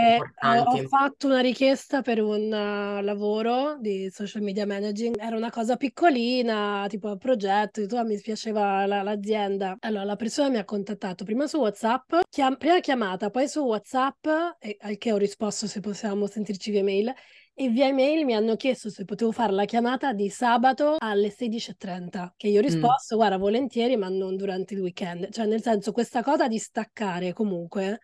ho 0.42 0.88
fatto 0.88 1.28
una 1.28 1.40
richiesta 1.40 2.02
per 2.02 2.20
un 2.20 2.46
uh, 2.52 3.04
lavoro 3.04 3.78
di 3.80 4.10
social 4.12 4.42
media 4.42 4.66
managing, 4.66 5.16
era 5.20 5.38
una 5.38 5.52
cosa 5.52 5.76
piccolina, 5.76 6.86
tipo 6.90 7.10
un 7.10 7.18
progetto, 7.20 7.86
tu, 7.86 7.96
mi 8.04 8.20
piaceva 8.20 8.88
la, 8.88 9.04
l'azienda. 9.04 9.78
Allora, 9.82 10.04
la 10.04 10.16
persona 10.16 10.50
mi 10.50 10.58
ha 10.58 10.66
contattato 10.66 11.24
prima 11.26 11.46
su 11.46 11.58
WhatsApp, 11.60 12.16
chiam- 12.28 12.58
prima 12.58 12.80
chiamata, 12.80 13.30
poi 13.30 13.48
su 13.48 13.62
WhatsApp, 13.62 14.26
e, 14.60 14.78
al 14.82 14.98
che 14.98 15.12
ho 15.12 15.18
risposto 15.18 15.68
se 15.68 15.80
possiamo 15.80 16.26
sentirci 16.26 16.72
via 16.72 16.84
mail, 16.84 17.14
e 17.56 17.70
via 17.70 17.88
email 17.88 18.26
mi 18.26 18.34
hanno 18.34 18.56
chiesto 18.56 18.90
se 18.90 19.06
potevo 19.06 19.32
fare 19.32 19.52
la 19.52 19.66
chiamata 19.66 20.12
di 20.12 20.30
sabato 20.30 20.96
alle 20.98 21.30
16.30, 21.30 22.32
che 22.36 22.48
io 22.48 22.60
ho 22.60 22.64
mm. 22.64 22.66
risposto, 22.66 23.16
mm. 23.16 23.18
guarda, 23.18 23.38
volentieri, 23.38 23.96
ma 23.96 24.10
non 24.10 24.36
durante 24.36 24.74
il 24.74 24.80
weekend. 24.80 25.30
Cioè, 25.32 25.46
nel 25.46 25.62
senso, 25.62 25.92
questa 25.92 26.24
cosa 26.24 26.48
di 26.48 26.58
staccare 26.58 27.34
comunque 27.34 28.00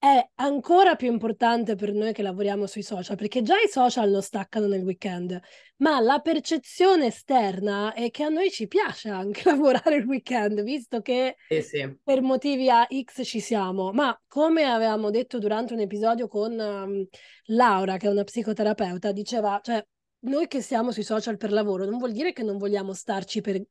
è 0.00 0.30
ancora 0.36 0.96
più 0.96 1.12
importante 1.12 1.74
per 1.74 1.92
noi 1.92 2.14
che 2.14 2.22
lavoriamo 2.22 2.66
sui 2.66 2.82
social, 2.82 3.18
perché 3.18 3.42
già 3.42 3.56
i 3.62 3.68
social 3.68 4.08
non 4.08 4.22
staccano 4.22 4.66
nel 4.66 4.82
weekend, 4.82 5.38
ma 5.76 6.00
la 6.00 6.20
percezione 6.20 7.08
esterna 7.08 7.92
è 7.92 8.10
che 8.10 8.22
a 8.22 8.30
noi 8.30 8.50
ci 8.50 8.66
piace 8.66 9.10
anche 9.10 9.42
lavorare 9.44 9.96
il 9.96 10.06
weekend, 10.06 10.62
visto 10.62 11.02
che 11.02 11.36
sì, 11.46 11.60
sì. 11.60 11.98
per 12.02 12.22
motivi 12.22 12.70
a 12.70 12.86
X 12.90 13.26
ci 13.26 13.40
siamo. 13.40 13.92
Ma 13.92 14.18
come 14.26 14.64
avevamo 14.64 15.10
detto 15.10 15.38
durante 15.38 15.74
un 15.74 15.80
episodio 15.80 16.28
con 16.28 16.58
um, 16.58 17.06
Laura, 17.54 17.98
che 17.98 18.06
è 18.06 18.10
una 18.10 18.24
psicoterapeuta, 18.24 19.12
diceva, 19.12 19.60
cioè, 19.62 19.84
noi 20.20 20.46
che 20.46 20.62
siamo 20.62 20.92
sui 20.92 21.02
social 21.02 21.36
per 21.36 21.52
lavoro 21.52 21.84
non 21.84 21.98
vuol 21.98 22.12
dire 22.12 22.32
che 22.32 22.42
non 22.42 22.56
vogliamo 22.56 22.94
starci 22.94 23.42
per 23.42 23.62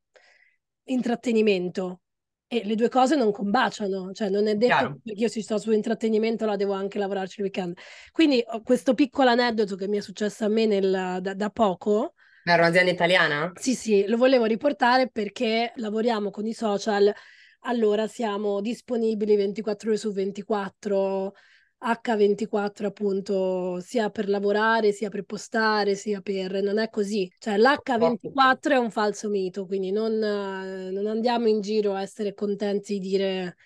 intrattenimento, 0.84 2.02
e 2.52 2.62
le 2.64 2.74
due 2.74 2.88
cose 2.88 3.14
non 3.14 3.30
combaciano, 3.30 4.12
cioè 4.12 4.28
non 4.28 4.48
è 4.48 4.56
detto 4.56 4.74
Chiaro. 4.74 5.00
che 5.04 5.12
io 5.12 5.28
se 5.28 5.40
sto 5.40 5.56
su 5.56 5.70
intrattenimento 5.70 6.46
la 6.46 6.56
devo 6.56 6.72
anche 6.72 6.98
lavorarci 6.98 7.38
il 7.38 7.44
weekend. 7.44 7.78
Quindi 8.10 8.44
questo 8.64 8.92
piccolo 8.94 9.30
aneddoto 9.30 9.76
che 9.76 9.86
mi 9.86 9.98
è 9.98 10.00
successo 10.00 10.46
a 10.46 10.48
me 10.48 10.66
nel, 10.66 11.18
da, 11.20 11.34
da 11.34 11.50
poco. 11.50 12.14
Era 12.42 12.62
un'azienda 12.62 12.90
italiana? 12.90 13.52
Sì, 13.54 13.76
sì, 13.76 14.04
lo 14.08 14.16
volevo 14.16 14.46
riportare 14.46 15.08
perché 15.08 15.72
lavoriamo 15.76 16.30
con 16.30 16.44
i 16.44 16.52
social, 16.52 17.14
allora 17.60 18.08
siamo 18.08 18.60
disponibili 18.60 19.36
24 19.36 19.90
ore 19.90 19.98
su 19.98 20.12
24 20.12 21.32
H24 21.82 22.84
appunto 22.84 23.80
sia 23.80 24.10
per 24.10 24.28
lavorare, 24.28 24.92
sia 24.92 25.08
per 25.08 25.24
postare, 25.24 25.94
sia 25.94 26.20
per... 26.20 26.62
non 26.62 26.78
è 26.78 26.90
così. 26.90 27.30
Cioè 27.38 27.56
l'H24 27.56 28.70
è 28.70 28.76
un 28.76 28.90
falso 28.90 29.28
mito, 29.28 29.66
quindi 29.66 29.90
non, 29.90 30.12
non 30.18 31.06
andiamo 31.06 31.48
in 31.48 31.60
giro 31.60 31.94
a 31.94 32.02
essere 32.02 32.34
contenti 32.34 32.98
di 32.98 33.08
dire 33.08 33.56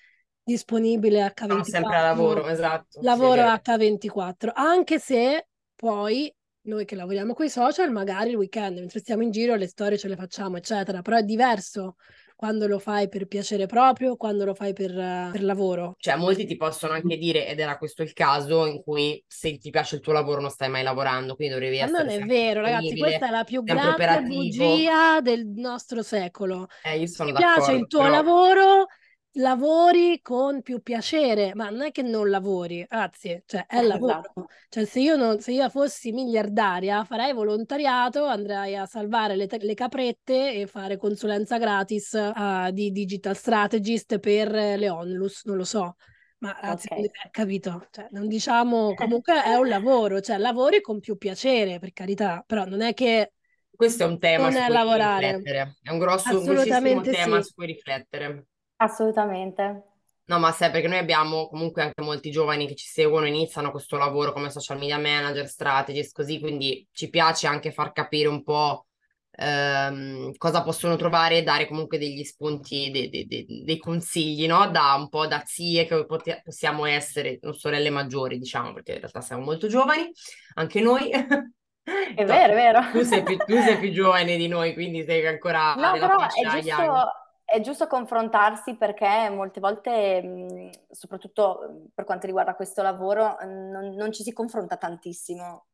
disponibile 0.45 1.25
H24. 1.27 1.45
Siamo 1.47 1.65
sempre 1.65 1.97
a 1.97 2.03
lavoro, 2.03 2.47
esatto. 2.47 3.01
Lavoro 3.01 3.43
sì, 3.43 3.71
H24, 3.71 4.51
anche 4.53 4.99
se 4.99 5.49
poi 5.75 6.33
noi 6.67 6.85
che 6.85 6.95
lavoriamo 6.95 7.35
con 7.35 7.47
i 7.47 7.51
social, 7.51 7.91
magari 7.91 8.31
il 8.31 8.37
weekend, 8.37 8.79
mentre 8.79 9.01
stiamo 9.01 9.23
in 9.23 9.31
giro, 9.31 9.55
le 9.55 9.67
storie 9.67 9.99
ce 9.99 10.09
le 10.09 10.17
facciamo, 10.17 10.57
eccetera, 10.57 11.03
però 11.03 11.17
è 11.17 11.23
diverso 11.23 11.97
quando 12.45 12.67
lo 12.67 12.79
fai 12.79 13.09
per 13.09 13.27
piacere 13.27 13.65
proprio, 13.65 14.17
quando 14.17 14.45
lo 14.45 14.53
fai 14.53 14.75
per, 14.75 14.93
per, 14.93 15.43
lavoro. 15.43 15.95
Cioè, 15.97 16.17
molti 16.17 16.45
ti 16.45 16.57
possono 16.57 16.93
anche 16.93 17.17
dire, 17.17 17.49
ed 17.49 17.59
era 17.59 17.79
questo 17.79 18.03
il 18.03 18.13
caso, 18.13 18.67
in 18.67 18.83
cui 18.83 19.25
se 19.27 19.57
ti 19.57 19.71
piace 19.71 19.95
il 19.95 20.03
tuo 20.03 20.13
lavoro 20.13 20.43
non 20.43 20.51
stai 20.51 20.69
mai 20.69 20.83
lavorando, 20.83 21.37
quindi 21.37 21.55
dovevi 21.55 21.79
Ma 21.79 21.85
essere 21.85 22.05
non 22.05 22.13
è 22.13 22.27
vero, 22.27 22.61
ragazzi, 22.61 22.99
questa 22.99 23.29
è 23.29 23.31
la 23.31 23.45
più 23.45 23.63
grande 23.63 23.93
operativo. 23.93 24.73
bugia 24.73 25.23
del 25.23 25.47
nostro 25.47 26.03
secolo. 26.03 26.67
Eh, 26.83 26.99
io 26.99 27.07
sono 27.07 27.31
ti 27.31 27.37
piace 27.37 27.73
il 27.73 27.87
tuo 27.87 28.03
però... 28.03 28.13
lavoro 28.13 28.87
lavori 29.35 30.21
con 30.21 30.63
più 30.63 30.83
piacere, 30.83 31.55
ma 31.55 31.71
non 31.71 31.83
è 31.83 31.91
che 31.91 32.03
non 32.03 32.29
lavori, 32.29 32.85
anzi, 32.89 33.43
cioè 33.47 33.67
è 33.67 33.83
lavoro. 33.83 34.21
Esatto. 34.21 34.47
Cioè, 34.69 34.85
se 34.85 35.01
io, 35.01 35.17
non, 35.17 35.41
se 35.41 35.53
io 35.53 35.69
fossi 35.71 36.13
miliardaria, 36.13 37.05
farei 37.05 37.33
volontariato, 37.33 38.25
andrei 38.25 38.77
a 38.77 38.87
salvare 38.87 39.37
le, 39.37 39.49
le 39.51 39.75
caprette 39.75 40.55
e 40.55 40.67
fare 40.67 40.97
consulenza 40.97 41.59
gratis 41.59 42.13
uh, 42.13 42.71
di 42.71 42.91
digital 42.91 43.37
strategist 43.37 44.19
per 44.19 44.51
le 44.53 44.89
onlus, 44.89 45.45
non 45.45 45.57
lo 45.57 45.65
so. 45.65 45.97
Ma 46.39 46.59
anzi, 46.61 46.89
okay. 46.91 47.05
Eh, 47.05 47.31
capito? 47.31 47.89
Cioè, 47.91 48.09
non 48.11 48.29
diciamo, 48.29 48.93
comunque 48.95 49.43
è 49.43 49.55
un 49.55 49.69
lavoro, 49.69 50.21
cioè 50.21 50.39
lavori 50.39 50.81
con 50.81 51.01
più 51.01 51.17
piacere, 51.17 51.79
per 51.79 51.93
carità, 51.93 52.45
però 52.47 52.65
non 52.65 52.83
è 52.83 52.93
che 52.95 53.33
questo 53.77 54.05
è 54.05 54.07
un 54.07 54.21
tema 54.21 54.45
non 54.45 54.53
su 54.53 54.61
cui 54.61 54.73
lavorare. 54.73 55.33
riflettere, 55.33 55.77
è 55.83 55.91
un 55.91 55.99
grosso, 55.99 56.39
un 56.39 57.03
tema 57.03 57.43
sì. 57.43 57.49
su 57.49 57.55
cui 57.55 57.67
riflettere. 57.67 58.47
Assolutamente. 58.85 59.83
No, 60.27 60.39
ma 60.39 60.53
sai, 60.53 60.71
perché 60.71 60.89
noi 60.89 60.99
abbiamo 60.99 61.49
comunque 61.49 61.83
anche 61.83 62.03
molti 62.03 62.31
giovani 62.31 62.67
che 62.67 62.75
ci 62.75 62.87
seguono, 62.87 63.27
iniziano 63.27 63.71
questo 63.71 63.97
lavoro 63.97 64.33
come 64.33 64.51
social 64.51 64.79
media 64.79 64.99
manager, 64.99 65.47
strategist, 65.47 66.15
così, 66.15 66.39
quindi 66.41 66.87
ci 66.93 67.11
piace 67.11 67.47
anche 67.47 67.73
far 67.73 67.93
capire 67.93 68.29
un 68.29 68.43
po' 68.43 68.87
ehm, 69.31 70.33
cosa 70.37 70.63
possono 70.63 70.97
trovare 70.97 71.39
e 71.39 71.43
dare 71.43 71.67
comunque 71.67 71.99
degli 71.99 72.25
spunti, 72.25 72.91
dei, 72.91 73.09
dei, 73.11 73.63
dei, 73.65 73.79
consigli, 73.79 74.47
no? 74.47 74.69
Da 74.71 74.95
un 74.95 75.09
po' 75.09 75.27
da 75.27 75.43
zie 75.45 75.85
che 75.85 76.07
pot- 76.07 76.43
possiamo 76.43 76.87
essere, 76.87 77.39
non 77.43 77.55
sorelle 77.55 77.91
maggiori, 77.91 78.39
diciamo, 78.39 78.73
perché 78.73 78.93
in 78.93 79.01
realtà 79.01 79.21
siamo 79.21 79.45
molto 79.45 79.67
giovani, 79.67 80.11
anche 80.55 80.81
noi. 80.81 81.11
È 81.85 82.25
vero, 82.25 82.53
è 82.53 82.57
vero. 82.57 82.81
Tu 82.93 83.03
sei, 83.03 83.23
più, 83.23 83.37
tu 83.37 83.61
sei 83.61 83.77
più 83.79 83.93
giovane 83.93 84.39
di 84.39 84.49
noi, 84.49 84.73
quindi 84.73 85.05
sei 85.05 85.27
ancora 85.27 85.75
no, 85.75 85.93
nella 85.93 86.07
però 86.07 86.27
è 86.27 86.49
giusto, 86.49 87.11
è 87.55 87.61
giusto 87.61 87.87
confrontarsi 87.87 88.77
perché 88.77 89.31
molte 89.31 89.61
volte, 89.61 90.71
soprattutto 90.91 91.89
per 91.95 92.05
quanto 92.05 92.27
riguarda 92.27 92.57
questo 92.57 92.83
lavoro, 92.83 93.37
non, 93.45 93.95
non 93.95 94.11
ci 94.11 94.25
si 94.25 94.33
confronta 94.33 94.77
tantissimo 94.77 95.67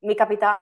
mi 0.00 0.14
capita 0.14 0.60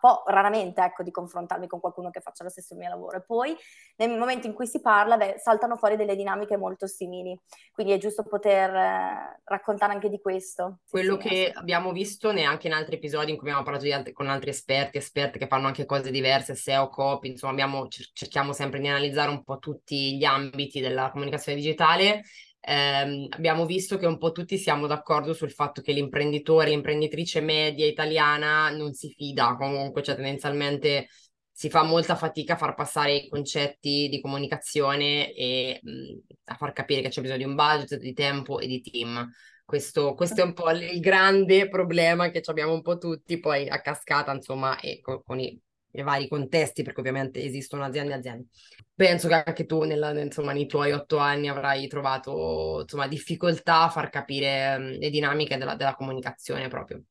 po', 0.00 0.22
raramente 0.26 0.82
ecco, 0.82 1.02
di 1.02 1.10
confrontarmi 1.10 1.66
con 1.66 1.80
qualcuno 1.80 2.10
che 2.10 2.20
faccia 2.20 2.44
lo 2.44 2.50
stesso 2.50 2.74
mio 2.74 2.88
lavoro. 2.88 3.16
E 3.16 3.22
poi 3.22 3.56
nel 3.96 4.16
momento 4.18 4.46
in 4.46 4.54
cui 4.54 4.66
si 4.66 4.80
parla 4.80 5.16
beh, 5.16 5.36
saltano 5.38 5.76
fuori 5.76 5.96
delle 5.96 6.16
dinamiche 6.16 6.56
molto 6.56 6.86
simili, 6.86 7.38
quindi 7.72 7.92
è 7.92 7.98
giusto 7.98 8.24
poter 8.24 8.74
eh, 8.74 9.40
raccontare 9.44 9.92
anche 9.92 10.08
di 10.08 10.20
questo. 10.20 10.78
Quello 10.88 11.18
sì, 11.20 11.28
che 11.28 11.52
abbiamo 11.54 11.92
visto 11.92 12.28
anche 12.30 12.66
in 12.66 12.72
altri 12.72 12.96
episodi 12.96 13.30
in 13.30 13.36
cui 13.36 13.48
abbiamo 13.48 13.64
parlato 13.64 13.92
altri, 13.92 14.12
con 14.12 14.28
altri 14.28 14.50
esperti, 14.50 14.98
esperte 14.98 15.38
che 15.38 15.46
fanno 15.46 15.66
anche 15.66 15.86
cose 15.86 16.10
diverse, 16.10 16.54
SEO, 16.54 16.88
copy, 16.88 17.30
insomma 17.30 17.52
abbiamo, 17.52 17.86
cerchiamo 17.88 18.52
sempre 18.52 18.80
di 18.80 18.88
analizzare 18.88 19.30
un 19.30 19.42
po' 19.42 19.58
tutti 19.58 20.16
gli 20.16 20.24
ambiti 20.24 20.80
della 20.80 21.10
comunicazione 21.10 21.58
digitale 21.58 22.22
ehm, 22.60 23.26
abbiamo 23.30 23.66
visto 23.66 23.96
che 23.98 24.06
un 24.06 24.18
po' 24.18 24.32
tutti 24.32 24.58
siamo 24.58 24.86
d'accordo 24.86 25.32
sul 25.32 25.50
fatto 25.50 25.82
che 25.82 25.92
l'imprenditore, 25.92 26.70
l'imprenditrice 26.70 27.40
media 27.40 27.86
italiana 27.86 28.70
non 28.70 28.92
si 28.92 29.12
fida 29.16 29.56
comunque, 29.56 30.02
cioè 30.02 30.14
tendenzialmente 30.14 31.08
si 31.52 31.68
fa 31.68 31.82
molta 31.82 32.16
fatica 32.16 32.54
a 32.54 32.56
far 32.56 32.74
passare 32.74 33.14
i 33.16 33.28
concetti 33.28 34.08
di 34.08 34.20
comunicazione 34.20 35.32
e 35.34 35.80
mh, 35.82 36.18
a 36.44 36.54
far 36.54 36.72
capire 36.72 37.02
che 37.02 37.08
c'è 37.10 37.20
bisogno 37.20 37.38
di 37.38 37.44
un 37.44 37.54
budget, 37.54 37.98
di 37.98 38.12
tempo 38.14 38.58
e 38.60 38.66
di 38.66 38.80
team. 38.80 39.30
Questo, 39.64 40.14
questo, 40.14 40.40
è 40.40 40.44
un 40.44 40.52
po' 40.52 40.70
il 40.70 40.98
grande 41.00 41.68
problema 41.68 42.30
che 42.30 42.42
abbiamo 42.46 42.72
un 42.72 42.82
po' 42.82 42.98
tutti, 42.98 43.38
poi 43.38 43.68
a 43.68 43.80
cascata, 43.80 44.32
insomma, 44.32 44.80
e 44.80 45.00
con, 45.00 45.22
con 45.22 45.38
i 45.38 45.60
nei 45.92 46.04
vari 46.04 46.28
contesti, 46.28 46.82
perché 46.82 47.00
ovviamente 47.00 47.42
esistono 47.42 47.84
aziende 47.84 48.12
e 48.12 48.16
aziende. 48.16 48.46
Penso 48.94 49.28
che 49.28 49.34
anche 49.34 49.66
tu, 49.66 49.82
nella, 49.82 50.18
insomma, 50.20 50.52
nei 50.52 50.66
tuoi 50.66 50.92
otto 50.92 51.18
anni 51.18 51.48
avrai 51.48 51.88
trovato 51.88 52.80
insomma, 52.82 53.08
difficoltà 53.08 53.82
a 53.82 53.90
far 53.90 54.10
capire 54.10 54.96
le 54.98 55.10
dinamiche 55.10 55.56
della, 55.56 55.74
della 55.74 55.94
comunicazione 55.94 56.68
proprio. 56.68 57.02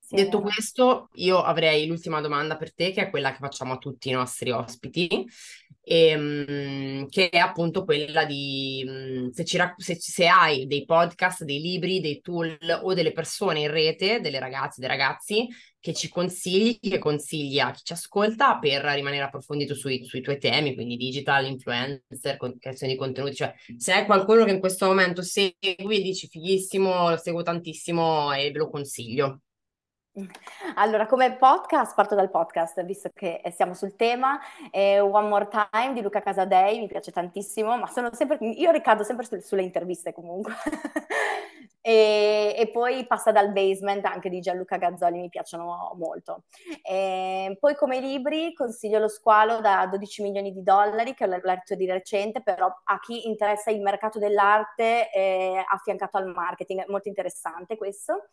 Sì, 0.00 0.14
Detto 0.16 0.40
questo, 0.40 1.10
io 1.16 1.42
avrei 1.42 1.86
l'ultima 1.86 2.22
domanda 2.22 2.56
per 2.56 2.72
te, 2.72 2.92
che 2.92 3.02
è 3.02 3.10
quella 3.10 3.30
che 3.32 3.38
facciamo 3.40 3.74
a 3.74 3.76
tutti 3.76 4.08
i 4.08 4.12
nostri 4.12 4.50
ospiti, 4.50 5.26
e, 5.88 6.14
um, 6.14 7.08
che 7.08 7.30
è 7.30 7.38
appunto 7.38 7.84
quella 7.84 8.26
di 8.26 8.84
um, 8.86 9.30
se, 9.30 9.44
ci, 9.46 9.58
se, 9.78 9.96
se, 9.98 10.26
hai 10.26 10.66
dei 10.66 10.84
podcast, 10.84 11.44
dei 11.44 11.60
libri, 11.60 12.00
dei 12.00 12.20
tool 12.20 12.58
o 12.82 12.92
delle 12.92 13.12
persone 13.12 13.60
in 13.60 13.70
rete, 13.70 14.20
delle 14.20 14.38
ragazze, 14.38 14.80
dei 14.80 14.88
ragazzi, 14.90 15.48
che 15.80 15.94
ci 15.94 16.10
consigli, 16.10 16.78
che 16.78 16.98
consigli 16.98 17.58
a 17.58 17.70
chi 17.70 17.82
ci 17.84 17.92
ascolta 17.94 18.58
per 18.58 18.82
rimanere 18.82 19.24
approfondito 19.24 19.74
sui, 19.74 20.04
sui 20.04 20.20
tuoi 20.20 20.38
temi, 20.38 20.74
quindi 20.74 20.96
digital, 20.96 21.46
influencer, 21.46 22.36
creazione 22.58 22.92
di 22.92 22.98
contenuti, 22.98 23.36
cioè 23.36 23.54
se 23.76 23.92
hai 23.92 24.04
qualcuno 24.04 24.44
che 24.44 24.50
in 24.50 24.60
questo 24.60 24.86
momento 24.86 25.22
segui 25.22 25.56
e 25.62 26.02
dici 26.02 26.28
fighissimo, 26.28 27.08
lo 27.08 27.16
seguo 27.16 27.42
tantissimo 27.42 28.32
e 28.32 28.50
ve 28.50 28.58
lo 28.58 28.68
consiglio. 28.68 29.40
Allora, 30.74 31.06
come 31.06 31.36
podcast, 31.36 31.94
parto 31.94 32.14
dal 32.14 32.30
podcast, 32.30 32.82
visto 32.84 33.10
che 33.14 33.40
siamo 33.54 33.74
sul 33.74 33.94
tema. 33.94 34.38
Eh, 34.70 34.98
One 35.00 35.28
More 35.28 35.48
Time 35.48 35.92
di 35.92 36.02
Luca 36.02 36.20
Casadei, 36.20 36.78
mi 36.78 36.88
piace 36.88 37.12
tantissimo, 37.12 37.76
ma 37.76 37.86
sono 37.86 38.12
sempre, 38.12 38.38
io 38.40 38.70
ricado 38.70 39.04
sempre 39.04 39.24
su, 39.24 39.38
sulle 39.40 39.62
interviste 39.62 40.12
comunque. 40.12 40.54
e, 41.80 42.54
e, 42.58 42.68
poi 42.70 43.06
passa 43.06 43.30
dal 43.30 43.52
basement 43.52 44.04
anche 44.06 44.28
di 44.28 44.40
Gianluca 44.40 44.76
Gazzoli, 44.76 45.18
mi 45.20 45.28
piacciono 45.28 45.94
molto. 45.96 46.44
E 46.82 47.56
poi 47.60 47.76
come 47.76 48.00
libri 48.00 48.52
consiglio 48.54 48.98
Lo 48.98 49.08
squalo 49.08 49.60
da 49.60 49.86
12 49.86 50.22
milioni 50.22 50.52
di 50.52 50.62
dollari, 50.62 51.14
che 51.14 51.26
l'ho 51.26 51.38
letto 51.42 51.76
di 51.76 51.86
recente, 51.86 52.42
però 52.42 52.66
a 52.66 52.98
chi 52.98 53.28
interessa 53.28 53.70
il 53.70 53.80
mercato 53.80 54.18
dell'arte 54.18 55.10
eh, 55.12 55.64
affiancato 55.66 56.16
al 56.16 56.26
marketing, 56.26 56.82
è 56.82 56.86
molto 56.88 57.08
interessante 57.08 57.76
questo. 57.76 58.28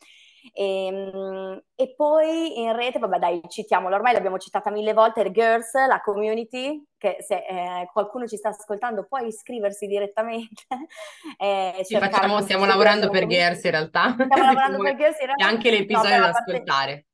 E, 0.53 0.85
ehm, 0.85 1.61
e, 1.75 1.93
poi 1.95 2.59
in 2.59 2.75
rete, 2.75 2.99
vabbè 2.99 3.19
dai, 3.19 3.41
citiamolo, 3.47 3.95
ormai 3.95 4.13
l'abbiamo 4.13 4.37
citata 4.37 4.69
mille 4.69 4.93
volte, 4.93 5.23
The 5.23 5.31
Girls, 5.31 5.73
la 5.87 6.01
community, 6.01 6.83
che 6.97 7.17
se 7.19 7.35
eh, 7.35 7.89
qualcuno 7.91 8.27
ci 8.27 8.37
sta 8.37 8.49
ascoltando 8.49 9.05
può 9.07 9.19
iscriversi 9.19 9.87
direttamente. 9.87 10.63
Eh, 11.37 11.81
sì, 11.83 11.97
facciamo, 11.97 12.41
stiamo 12.41 12.65
lavorando 12.65 13.09
per 13.09 13.27
Girls 13.27 13.63
in 13.63 13.71
realtà. 13.71 14.11
Stiamo 14.11 14.45
lavorando 14.45 14.77
per 14.81 14.95
Girls 14.95 15.19
in 15.19 15.25
realtà. 15.25 15.45
E 15.45 15.47
anche 15.47 15.69
l'episodio 15.69 16.15
no, 16.15 16.21
da 16.21 16.29
ascoltare 16.29 17.05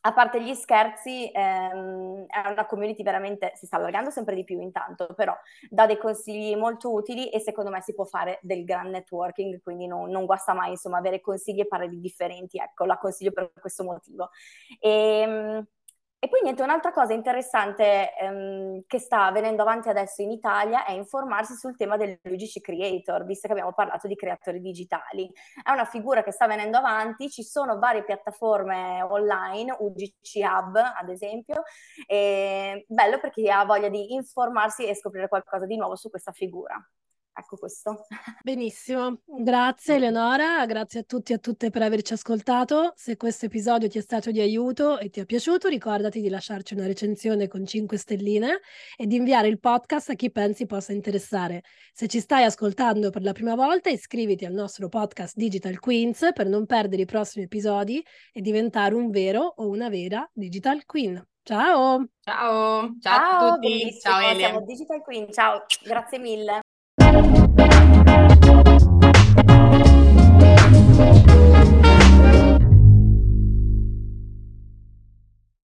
a 0.00 0.12
parte 0.12 0.42
gli 0.42 0.54
scherzi, 0.54 1.30
ehm, 1.32 2.26
è 2.26 2.48
una 2.48 2.66
community 2.66 3.02
veramente, 3.02 3.52
si 3.54 3.66
sta 3.66 3.76
allargando 3.76 4.10
sempre 4.10 4.34
di 4.34 4.44
più 4.44 4.60
intanto, 4.60 5.08
però 5.14 5.34
dà 5.68 5.86
dei 5.86 5.98
consigli 5.98 6.54
molto 6.56 6.92
utili 6.92 7.30
e 7.30 7.40
secondo 7.40 7.70
me 7.70 7.80
si 7.82 7.94
può 7.94 8.04
fare 8.04 8.38
del 8.42 8.64
gran 8.64 8.90
networking, 8.90 9.60
quindi 9.62 9.86
non, 9.86 10.10
non 10.10 10.24
guasta 10.26 10.54
mai 10.54 10.70
insomma 10.70 10.98
avere 10.98 11.20
consigli 11.20 11.60
e 11.60 11.66
pareri 11.66 12.00
differenti, 12.00 12.58
ecco, 12.58 12.84
la 12.84 12.98
consiglio 12.98 13.32
per 13.32 13.52
questo 13.60 13.84
motivo. 13.84 14.30
E, 14.80 14.90
ehm, 14.90 15.66
e 16.20 16.28
poi 16.28 16.40
niente, 16.42 16.62
un'altra 16.62 16.90
cosa 16.90 17.12
interessante 17.12 18.12
ehm, 18.16 18.82
che 18.88 18.98
sta 18.98 19.26
avvenendo 19.26 19.62
avanti 19.62 19.88
adesso 19.88 20.20
in 20.20 20.32
Italia 20.32 20.84
è 20.84 20.90
informarsi 20.90 21.54
sul 21.54 21.76
tema 21.76 21.96
dell'UGC 21.96 22.60
Creator, 22.60 23.24
visto 23.24 23.46
che 23.46 23.52
abbiamo 23.52 23.72
parlato 23.72 24.08
di 24.08 24.16
creatori 24.16 24.60
digitali. 24.60 25.30
È 25.62 25.70
una 25.70 25.84
figura 25.84 26.24
che 26.24 26.32
sta 26.32 26.48
venendo 26.48 26.76
avanti, 26.78 27.30
ci 27.30 27.44
sono 27.44 27.78
varie 27.78 28.02
piattaforme 28.04 29.00
online, 29.02 29.76
UGC 29.78 30.40
Hub 30.42 30.76
ad 30.76 31.08
esempio, 31.08 31.62
e 32.06 32.84
bello 32.88 33.20
per 33.20 33.30
chi 33.30 33.48
ha 33.48 33.64
voglia 33.64 33.88
di 33.88 34.12
informarsi 34.12 34.86
e 34.86 34.96
scoprire 34.96 35.28
qualcosa 35.28 35.66
di 35.66 35.76
nuovo 35.76 35.94
su 35.94 36.10
questa 36.10 36.32
figura. 36.32 36.76
Ecco 37.38 37.56
questo. 37.56 38.06
Benissimo, 38.42 39.20
grazie 39.24 39.94
Eleonora, 39.94 40.66
grazie 40.66 41.00
a 41.00 41.02
tutti 41.04 41.30
e 41.30 41.36
a 41.36 41.38
tutte 41.38 41.70
per 41.70 41.82
averci 41.82 42.14
ascoltato. 42.14 42.92
Se 42.96 43.16
questo 43.16 43.46
episodio 43.46 43.86
ti 43.86 43.98
è 43.98 44.00
stato 44.00 44.32
di 44.32 44.40
aiuto 44.40 44.98
e 44.98 45.08
ti 45.08 45.20
è 45.20 45.24
piaciuto, 45.24 45.68
ricordati 45.68 46.20
di 46.20 46.30
lasciarci 46.30 46.74
una 46.74 46.86
recensione 46.86 47.46
con 47.46 47.64
5 47.64 47.96
stelline 47.96 48.58
e 48.96 49.06
di 49.06 49.14
inviare 49.14 49.46
il 49.46 49.60
podcast 49.60 50.10
a 50.10 50.14
chi 50.14 50.32
pensi 50.32 50.66
possa 50.66 50.92
interessare. 50.92 51.62
Se 51.92 52.08
ci 52.08 52.18
stai 52.18 52.42
ascoltando 52.42 53.10
per 53.10 53.22
la 53.22 53.32
prima 53.32 53.54
volta, 53.54 53.88
iscriviti 53.88 54.44
al 54.44 54.52
nostro 54.52 54.88
podcast 54.88 55.36
Digital 55.36 55.78
Queens 55.78 56.30
per 56.34 56.48
non 56.48 56.66
perdere 56.66 57.02
i 57.02 57.06
prossimi 57.06 57.44
episodi 57.44 58.04
e 58.32 58.40
diventare 58.40 58.96
un 58.96 59.10
vero 59.10 59.42
o 59.42 59.68
una 59.68 59.88
vera 59.88 60.28
Digital 60.32 60.84
Queen. 60.84 61.24
Ciao! 61.44 62.04
Ciao! 62.20 62.96
Ciao, 63.00 63.00
ciao 63.00 63.46
a 63.46 63.54
tutti! 63.54 63.96
Ciao 64.00 64.28
Ele! 64.28 64.38
Siamo 64.40 64.64
Digital 64.64 65.02
Queen, 65.02 65.32
ciao! 65.32 65.64
Grazie 65.84 66.18
mille! 66.18 66.60